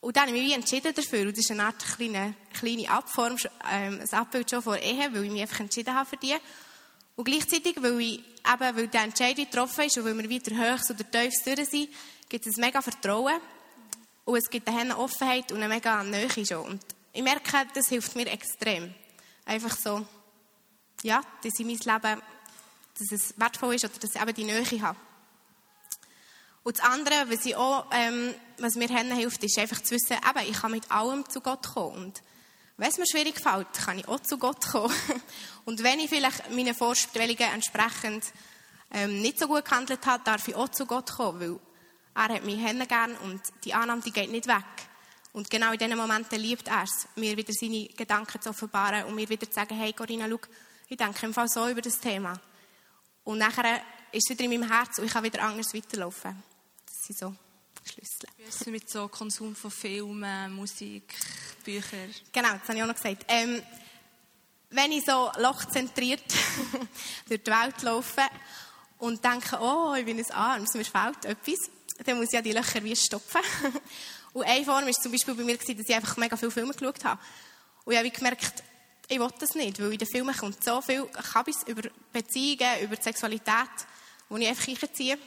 [0.00, 1.22] Und dann habe ich mich wie entschieden dafür.
[1.22, 3.36] Und das ist eine Art kleine, kleine Abform,
[3.70, 6.36] ähm, ein Abbild schon vor Ehe, weil ich mich einfach entschieden habe für die.
[7.18, 10.88] Und gleichzeitig, weil ich eben, weil der Entscheidung getroffen ist und weil wir wieder höchst
[10.92, 11.88] oder tiefst durch sind,
[12.28, 13.40] gibt es ein mega Vertrauen.
[14.24, 16.64] Und es gibt eine Offenheit und eine mega Nähe schon.
[16.64, 18.94] Und ich merke, das hilft mir extrem.
[19.44, 20.06] Einfach so,
[21.02, 22.22] ja, dass in meinem Leben,
[22.96, 24.98] dass es wertvoll ist oder dass ich eben die Nähe habe.
[26.62, 30.48] Und das andere, was, ich auch, ähm, was mir hilft, ist einfach zu wissen, eben,
[30.48, 31.96] ich kann mit allem zu Gott kommen.
[31.96, 32.22] Und
[32.78, 34.94] wenn es mir schwierig fällt, kann ich auch zu Gott kommen.
[35.64, 38.24] Und wenn ich vielleicht meinen Vorstellungen entsprechend
[38.92, 41.58] ähm, nicht so gut gehandelt habe, darf ich auch zu Gott kommen, weil
[42.14, 42.58] er hat mich
[42.88, 44.64] gern und die Annahme, die geht nicht weg.
[45.32, 49.14] Und genau in diesen Momenten liebt er es, mir wieder seine Gedanken zu offenbaren und
[49.14, 50.40] mir wieder zu sagen, hey Corinna, schau,
[50.88, 52.40] ich denke im Fall so über das Thema.
[53.24, 56.42] Und nachher ist es wieder in meinem Herz und ich kann wieder anders weiterlaufen.
[56.86, 57.34] Das sind so
[57.84, 58.28] Schlüssel.
[58.64, 61.14] Wie mit so Konsum von Filmen, Musik,
[61.64, 62.14] Büchern?
[62.32, 63.24] Genau, das habe ich auch noch gesagt.
[63.28, 63.62] Ähm,
[64.70, 66.22] wenn ich so lochzentriert
[67.28, 68.22] durch die Welt laufe
[68.98, 71.70] und denke, oh, ich bin ein Arms, mir fehlt etwas,
[72.04, 73.40] dann muss ich ja die Löcher wie stopfen.
[74.34, 77.04] Und eine Form war zum Beispiel bei mir, dass ich einfach mega viele Filme geschaut
[77.04, 77.20] habe.
[77.84, 78.62] Und ich habe gemerkt,
[79.08, 82.96] ich will das nicht, weil in den Filmen kommt so viel Kabis über Beziehungen, über
[83.00, 83.70] Sexualität,
[84.28, 85.18] wo ich einfach reinziehe.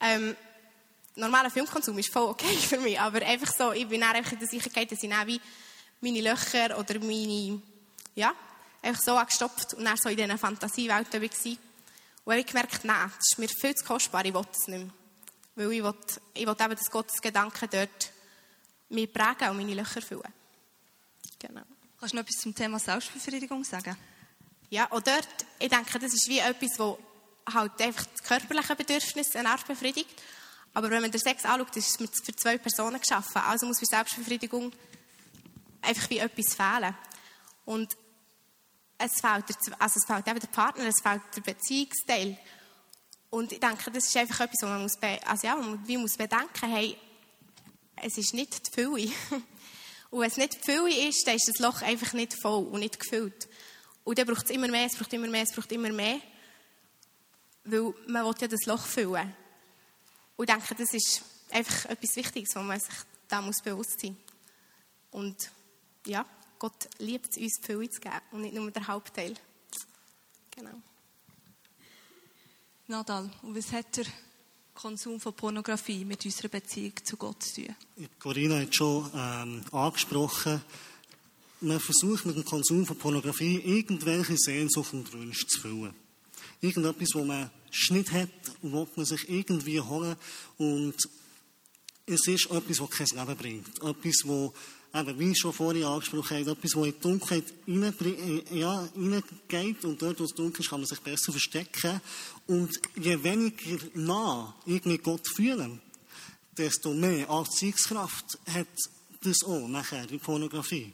[0.00, 0.36] Ähm,
[1.20, 4.48] normaler Filmkonsum ist voll okay für mich, aber einfach so, ich bin einfach in der
[4.48, 5.40] Sicherheit, dass ich dann wie
[6.00, 7.60] meine Löcher oder meine,
[8.14, 8.34] ja,
[8.82, 11.56] einfach so angestopft und dann so in dieser Fantasiewelt war.
[12.24, 14.90] Und ich gemerkt, nein, das ist mir viel zu kostbar, ich will das nicht mehr.
[15.56, 15.94] Weil ich will,
[16.34, 18.12] ich will eben, dass Gottes Gedanken dort
[18.88, 20.32] mich prägen und meine Löcher füllen.
[21.38, 21.62] Genau.
[21.98, 23.96] Kannst du noch etwas zum Thema Selbstbefriedigung sagen?
[24.70, 26.96] Ja, auch dort, ich denke, das ist wie etwas, das
[27.54, 30.08] halt einfach das körperliche Bedürfnis eine Art befriedigt.
[30.72, 33.42] Aber wenn man den Sex anschaut, ist es für zwei Personen geschaffen.
[33.42, 34.72] Also muss für Selbstbefriedigung
[35.82, 36.94] einfach wie etwas fehlen.
[37.64, 37.96] Und
[38.98, 42.38] es fehlt, der, also es fehlt eben der Partner, es fehlt der Beziehungsteil.
[43.30, 46.70] Und ich denke, das ist einfach etwas, was man muss, also ja, man muss bedenken,
[46.70, 46.96] hey,
[47.96, 49.10] es ist nicht die Fülle.
[50.10, 52.80] Und wenn es nicht die Fülle ist, dann ist das Loch einfach nicht voll und
[52.80, 53.48] nicht gefüllt.
[54.02, 56.18] Und dann braucht es immer mehr, es braucht immer mehr, es braucht immer mehr.
[57.62, 59.32] Weil man will ja das Loch füllen.
[60.40, 62.94] Und ich denke, das ist einfach etwas Wichtiges, wo man sich
[63.28, 64.16] da muss bewusst sein
[65.12, 65.26] muss.
[65.26, 65.50] Und
[66.06, 66.24] ja,
[66.58, 69.34] Gott liebt es, uns die Fülle zu geben und nicht nur der Hauptteil.
[70.52, 70.80] Genau.
[72.86, 74.06] Nadal, und was hat der
[74.72, 77.76] Konsum von Pornografie mit unserer Beziehung zu Gott zu tun?
[78.18, 80.62] Corinna hat schon ähm, angesprochen,
[81.60, 85.94] man versucht mit dem Konsum von Pornografie irgendwelche Sehnsucht und Wünsche zu füllen.
[86.62, 87.50] Irgendetwas, wo man
[87.90, 88.30] nicht hat,
[88.62, 90.16] wo man sich irgendwie holen
[90.58, 90.96] und
[92.06, 93.82] es ist etwas, das kein Leben bringt.
[93.82, 94.52] Etwas, wo
[94.94, 100.02] eben, wie schon vorhin angesprochen habe, etwas, das in die Dunkelheit äh, ja, reingeht und
[100.02, 102.00] dort, wo es dunkel ist, kann man sich besser verstecken.
[102.46, 105.78] Und je weniger nah ich Gott fühle,
[106.56, 108.66] desto mehr Anziehungskraft hat
[109.22, 110.92] das auch nachher in Pornografie.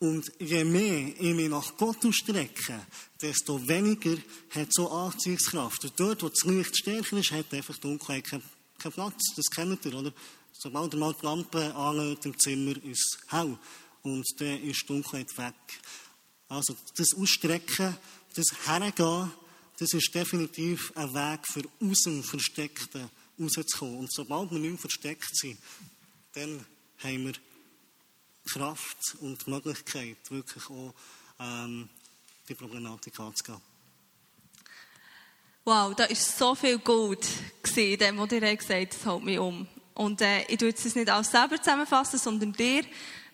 [0.00, 2.86] Und je mehr ich mich nach Gott ausstrecke,
[3.20, 4.16] desto weniger
[4.50, 5.84] hat so Anziehungskraft.
[5.84, 8.42] Und dort, wo das Licht stärker ist, hat einfach Dunkelheit keinen
[8.78, 9.34] Platz.
[9.34, 10.12] Das kennt ihr, oder?
[10.52, 13.58] Sobald er mal die Lampe anlegt im Zimmer, ist es hell.
[14.02, 15.54] Und dann ist die Dunkelheit weg.
[16.48, 17.96] Also, das Ausstrecken,
[18.34, 19.32] das Hergehen,
[19.78, 23.98] das ist definitiv ein Weg für aus dem Versteckten rauszukommen.
[23.98, 25.58] Und sobald wir nicht mehr versteckt sind,
[26.34, 26.64] dann
[26.98, 27.32] haben wir
[28.52, 30.94] Kraft und die Möglichkeit, wirklich auch
[31.40, 31.88] ähm,
[32.48, 33.60] die Problematik anzugehen.
[35.64, 37.26] Wow, da ist so viel Gold
[37.62, 39.68] gesehen, dem, was ihr gesagt habt, das hält mich um.
[39.94, 42.84] Und äh, ich tue jetzt das nicht alles selber zusammenfassen, sondern dir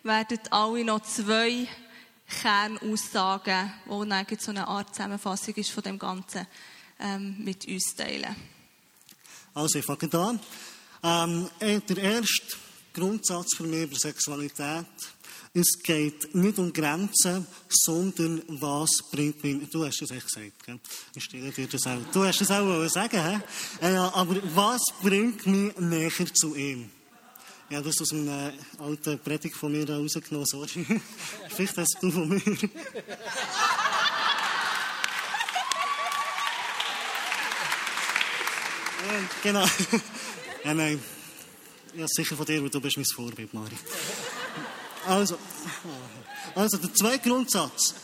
[0.02, 1.68] werden alle noch zwei
[2.42, 6.46] Kernaussagen, die dann so eine Art Zusammenfassung ist von dem Ganzen,
[6.98, 8.34] ähm, mit uns teilen.
[9.54, 10.40] Also, ich fange an.
[11.02, 12.56] Ähm, der erste
[12.94, 14.86] Grundsatz für mich über Sexualität
[15.56, 19.70] es geht nicht um Grenzen, sondern was bringt mich.
[19.70, 20.80] Du hast es echt gesagt, gell?
[21.14, 22.00] Ich stelle dir das auch.
[22.12, 23.38] Du hast es auch sagen, hä?
[23.80, 26.90] Äh, ja, aber was bringt mich näher zu ihm?
[27.70, 30.84] Ja, das aus einer alten Predigt von mir rausgenommen, sorry.
[31.50, 32.40] Vielleicht hast du von mir.
[39.42, 39.66] genau.
[40.64, 40.98] Ja, nein.
[41.96, 43.76] Ja, sicher von dir, weil du bist mein Vorbild, Mari.
[45.06, 45.38] Also,
[46.54, 47.94] also der zweite Grundsatz.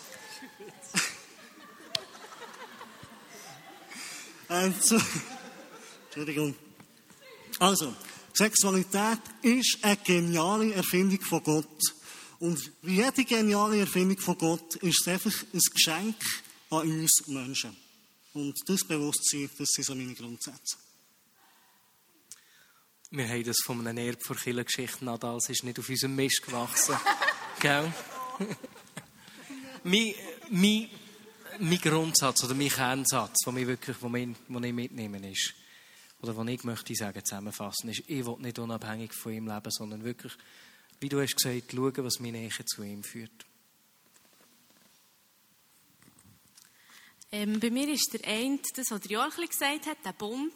[4.47, 5.01] Also,
[6.07, 6.55] Entschuldigung.
[7.59, 7.95] Also,
[8.33, 11.81] Sexualität ist eine geniale Erfindung von Gott.
[12.39, 16.17] Und wie jede geniale Erfindung von Gott ist es einfach ein Geschenk
[16.71, 17.77] an uns Menschen.
[18.35, 20.77] Und das Bewusstsein, das sind so meine Grundsätze.
[23.13, 25.39] Wir haben das von einem Erb vor Kirchengeschichte Nadal.
[25.39, 26.95] Es ist nicht auf unserem Mist gewachsen.
[27.61, 27.93] Gell?
[29.83, 30.15] mein,
[30.49, 30.89] mein,
[31.59, 35.55] mein Grundsatz oder mein Kernsatz, den ich wirklich ich mitnehmen ist,
[36.23, 40.05] oder den ich möchte sagen, zusammenfassen, ist, ich will nicht unabhängig von ihm leben, sondern
[40.05, 40.33] wirklich,
[41.01, 43.45] wie du hast gesagt, schauen, was meine Nähe zu ihm führt.
[47.33, 50.55] Ähm, bei mir ist der eine, das, was der Jorchli gesagt hat, der Bund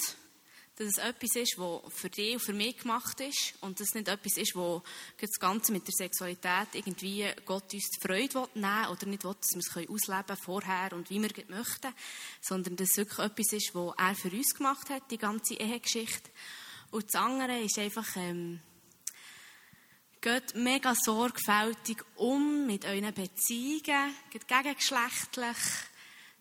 [0.76, 3.94] dass es etwas ist, was für dich und für mich gemacht ist und dass es
[3.94, 4.82] nicht etwas ist, wo
[5.20, 9.36] das Ganze mit der Sexualität irgendwie Gott uns die Freude nehmen will oder nicht will,
[9.40, 11.94] dass wir es ausleben können vorher und wie wir möchten,
[12.40, 16.30] sondern dass es wirklich etwas ist, was er für uns gemacht hat, die ganze Ehegeschichte.
[16.90, 18.60] Und das andere ist einfach, ähm,
[20.20, 25.56] geht mega sorgfältig um mit euren Beziehungen, geht gegengeschlechtlich,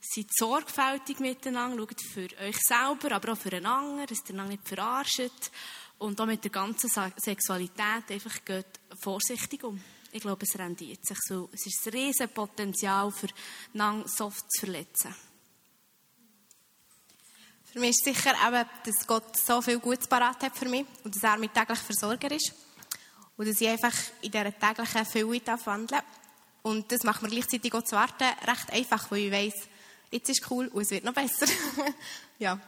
[0.06, 4.68] Seid sorgfältig miteinander, schaut für euch selber, aber auch für einen anderen, dass ihr nicht
[4.68, 5.51] verarscht.
[5.97, 9.82] Und auch mit der ganzen Sexualität einfach geht vorsichtig um.
[10.12, 11.49] Ich glaube, es rendiert sich so.
[11.54, 13.30] Es ist ein riesen Potenzial für
[13.74, 15.16] lang soft zu verletzen.
[17.72, 21.16] Für mich ist sicher eben, dass Gott so viel Gutes parat hat für mich und
[21.16, 22.54] dass er mein täglich Versorger ist.
[23.38, 26.04] Und dass ich einfach in dieser täglichen Fülle wandle.
[26.62, 29.68] Und das macht mir gleichzeitig auch zu warten recht einfach, weil ich weiss,
[30.14, 31.47] jetzt ist cool und es wird noch besser.
[32.39, 32.59] ja,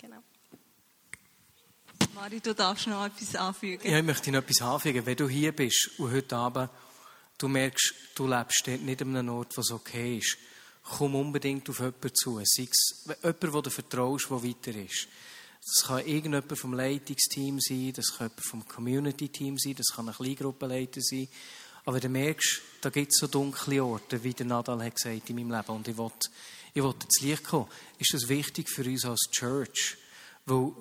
[0.00, 0.18] genau.
[2.14, 3.90] Mari, du darfst noch etwas anfügen.
[3.90, 5.04] Ja, ich möchte noch etwas anfügen.
[5.04, 6.70] Wenn du hier bist und heute Abend
[7.38, 10.38] du merkst, du lebst nicht an einem Ort, wo es okay ist,
[10.82, 12.40] komm unbedingt auf jemanden zu.
[12.44, 15.08] Sei es jemand, den du vertraust, der weiter ist.
[15.66, 20.14] Das kann irgendjemand vom Leitungsteam sein, das kann jemand vom Community-Team sein, das kann ein
[20.14, 21.28] Kleingruppenleiter sein.
[21.86, 25.36] Aber du merkst, da gibt es so dunkle Orte, wie der Nadal hat gesagt in
[25.36, 25.76] meinem Leben.
[25.76, 26.10] Und ich will
[26.74, 27.68] ich wollte ins Licht kommen,
[27.98, 29.96] ist das wichtig für uns als Church.
[30.44, 30.72] Weil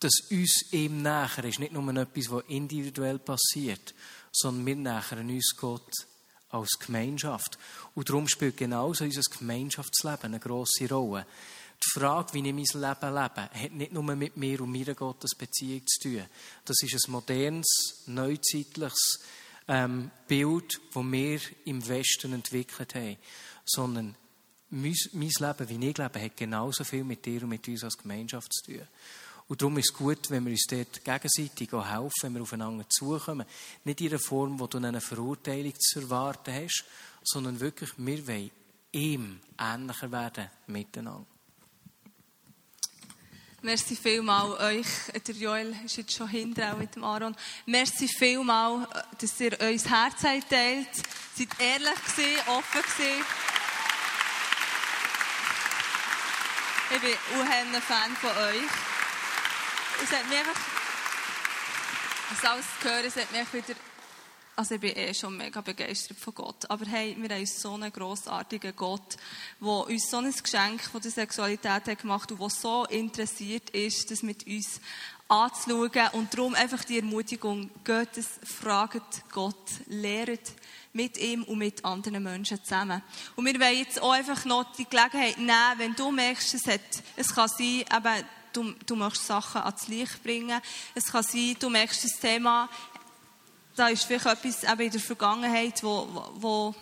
[0.00, 3.94] das uns ihm näher ist nicht nur etwas, was individuell passiert,
[4.30, 5.90] sondern wir nähern uns Gott
[6.50, 7.58] als Gemeinschaft.
[7.94, 11.26] Und darum spielt genauso unser Gemeinschaftsleben eine grosse Rolle.
[11.82, 15.86] Die Frage, wie ich mein Leben lebe, hat nicht nur mit mir und meiner Gottesbeziehung
[15.86, 16.24] zu tun.
[16.64, 19.20] Das ist ein modernes, neuzeitliches
[19.68, 23.16] ähm, Bild, das wir im Westen entwickelt haben.
[23.64, 24.16] Sondern
[24.70, 28.52] mein, Leben, wie ich lebe, hat genauso viel mit dir und mit uns als Gemeinschaft
[28.52, 28.82] zu tun.
[29.48, 32.86] Und darum ist es gut, wenn wir uns dort gegenseitig auch helfen, wenn wir aufeinander
[32.88, 33.46] zukommen.
[33.84, 36.84] Nicht in einer Form, wo du eine Verurteilung zu erwarten hast,
[37.22, 38.50] sondern wirklich, wir wollen
[38.92, 41.26] ihm ähnlicher werden miteinander.
[43.62, 44.86] Merci vielmal euch.
[45.26, 47.34] Der Joel ist jetzt schon hinten, auch mit dem Aaron.
[47.66, 48.86] Merci vielmal,
[49.18, 50.46] dass ihr das Herz teilt.
[51.34, 53.57] Seid ehrlich gewesen, offen gewesen.
[56.90, 58.62] Ich bin ein Fan von euch.
[60.02, 60.58] Es hat mich einfach,
[62.50, 63.78] alles zu hören, es hat mich wieder,
[64.56, 66.70] also ich bin eh schon mega begeistert von Gott.
[66.70, 69.18] Aber hey, wir haben so einen grossartigen Gott,
[69.60, 74.10] der uns so ein Geschenk von der Sexualität hat gemacht und der so interessiert ist,
[74.10, 74.80] das mit uns
[75.28, 76.08] anzuschauen.
[76.12, 79.54] Und darum einfach die Ermutigung, geht es, fragt Gott,
[79.86, 80.52] lehrt
[80.92, 83.02] mit ihm und mit anderen Menschen zusammen.
[83.36, 86.80] Und wir wollen jetzt auch einfach noch die Gelegenheit nehmen, wenn du merkst, es, hat,
[87.14, 90.60] es kann sein, eben, du, du möchtest Sachen ans Licht bringen.
[90.94, 92.68] Es kann sein, du merkst das Thema,
[93.76, 96.74] da ist vielleicht etwas eben in der Vergangenheit, wo, wo,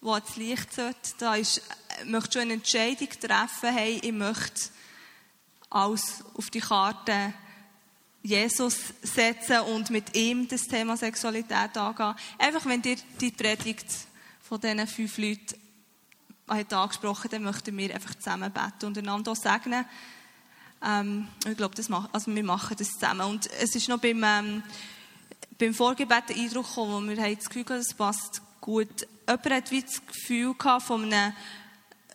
[0.00, 0.98] wo ans Licht sollte.
[1.18, 1.62] Da ist,
[2.04, 4.70] möchtest du eine Entscheidung treffen, hey, ich möchte
[5.70, 7.34] alles auf die Karte
[8.26, 12.14] Jesus setzen und mit ihm das Thema Sexualität angehen.
[12.38, 13.86] Einfach, wenn dir die Predigt
[14.42, 15.54] von diesen fünf Leuten
[16.48, 19.84] hat angesprochen, dann möchten wir einfach zusammen beten und einander auch segnen.
[20.84, 23.28] Ähm, ich glaube, das machen, also wir machen das zusammen.
[23.28, 24.62] Und es ist noch beim, ähm,
[25.56, 29.06] beim Vorgebet der Eindruck gekommen, wo wir haben das Gefühl das passt gut.
[29.28, 31.32] Jemand hat wie das Gefühl gehabt von einem,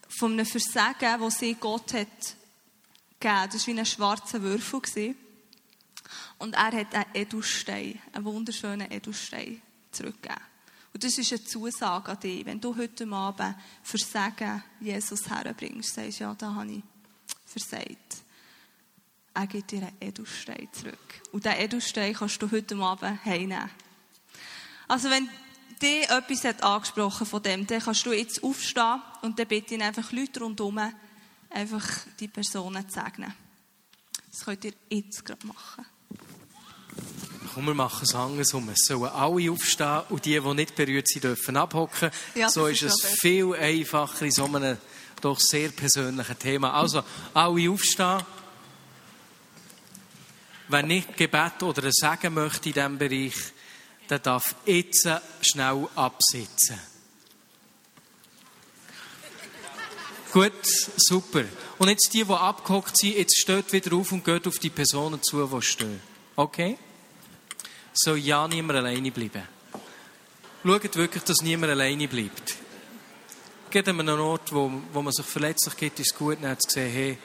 [0.09, 2.07] von einem Versagen, das sie Gott hat
[3.18, 3.49] gegeben.
[3.49, 4.82] Das war wie ein schwarzer Würfel.
[4.82, 5.16] Gewesen.
[6.42, 9.62] Und er hat einen Edelstein, einen wunderschönen Edelstein
[9.92, 10.42] zurückgegeben.
[10.92, 12.44] Und das ist eine Zusage an dich.
[12.48, 16.84] Wenn du heute Abend Versagen Jesus herbringst, sagst ja, da habe ich
[17.46, 18.24] versagt.
[19.36, 21.22] Er gibt dir einen Edelstein zurück.
[21.32, 23.70] Und diesen Edelstein kannst du heute Abend heimnehmen.
[24.88, 25.30] Also wenn
[25.80, 29.82] dich etwas hat angesprochen von dem, dann kannst du jetzt aufstehen und dann bitte ich
[29.84, 30.80] einfach Leute rundherum,
[31.52, 31.88] einfach
[32.20, 33.32] die Personen zu segnen.
[34.32, 35.86] Das könnt ihr jetzt gerade machen.
[37.54, 38.70] Komm, wir machen es andersrum.
[38.70, 42.10] Es sollen alle aufstehen und die, die nicht berührt sind, dürfen abhocken.
[42.34, 43.16] Ja, so ist ist es besser.
[43.18, 44.78] viel einfacher in so einem
[45.20, 46.74] doch sehr persönlichen Thema.
[46.74, 48.24] Also, alle aufstehen.
[50.70, 53.36] Wer nicht Gebet oder ein Segen möchte in diesem Bereich,
[54.10, 55.10] der darf jetzt
[55.42, 56.80] schnell absitzen.
[60.32, 60.54] Gut,
[60.96, 61.44] super.
[61.78, 65.22] Und jetzt die, die abgehockt sind, jetzt steht wieder auf und geht auf die Personen
[65.22, 66.11] zu, die stehen.
[66.36, 66.77] Okay?
[67.93, 69.43] Soll ja niemand alleine bleiben.
[70.63, 72.55] Schaut wirklich, dass niemand alleine bleibt.
[73.69, 76.69] Geht an einen Ort, wo, wo man sich verletzlich gibt, ist es gut, dann zu
[76.69, 77.17] sehen, hey,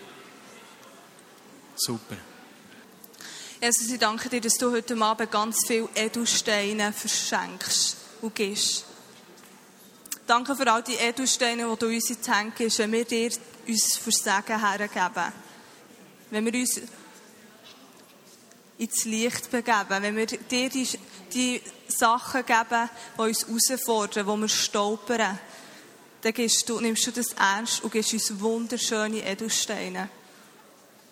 [1.75, 2.17] super.
[3.61, 8.85] Jesus, ich danke dir, dass du heute Abend ganz viele Edelsteine verschenkst und gibst.
[10.27, 13.31] Danke für all die Edelsteine, die du uns in die Hände gibst, wenn wir dir
[13.67, 15.33] uns Versagen hergeben.
[16.31, 16.81] Wenn wir uns
[18.79, 20.89] ins Licht begeben, wenn wir dir die,
[21.33, 25.39] die Sachen geben, die uns herausfordern, wo wir stolpern,
[26.23, 26.33] dann
[26.67, 30.09] du, nimmst du das ernst und gibst uns wunderschöne Edelsteine.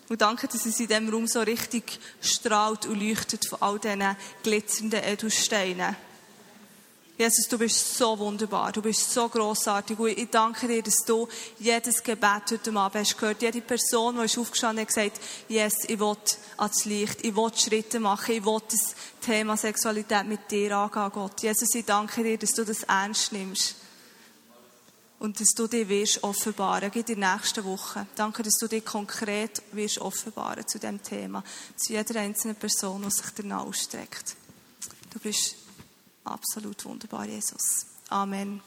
[0.07, 4.15] Und danke, dass es in diesem Raum so richtig strahlt und leuchtet von all diesen
[4.43, 5.95] glitzernden Edelsteinen.
[7.17, 11.29] Jesus, du bist so wunderbar, du bist so grossartig und ich danke dir, dass du
[11.59, 13.41] jedes Gebet heute Abend hast gehört.
[13.41, 16.17] Jede Person, die ist aufgestanden hat, gesagt, yes, ich will
[16.57, 21.41] ans Licht, ich will Schritte machen, ich will das Thema Sexualität mit dir angehen, Gott.
[21.41, 23.75] Jesus, ich danke dir, dass du das ernst nimmst
[25.19, 28.07] und dass du dich wirst offenbaren, in der nächsten Woche.
[28.15, 31.45] Danke, dass du dich konkret wirst offenbaren zu diesem Thema,
[31.77, 34.35] zu jeder einzelnen Person, die sich danach ausstreckt.
[35.13, 35.55] Du bist
[36.25, 37.85] absolut wunderbar, Jesus.
[38.09, 38.61] Amen.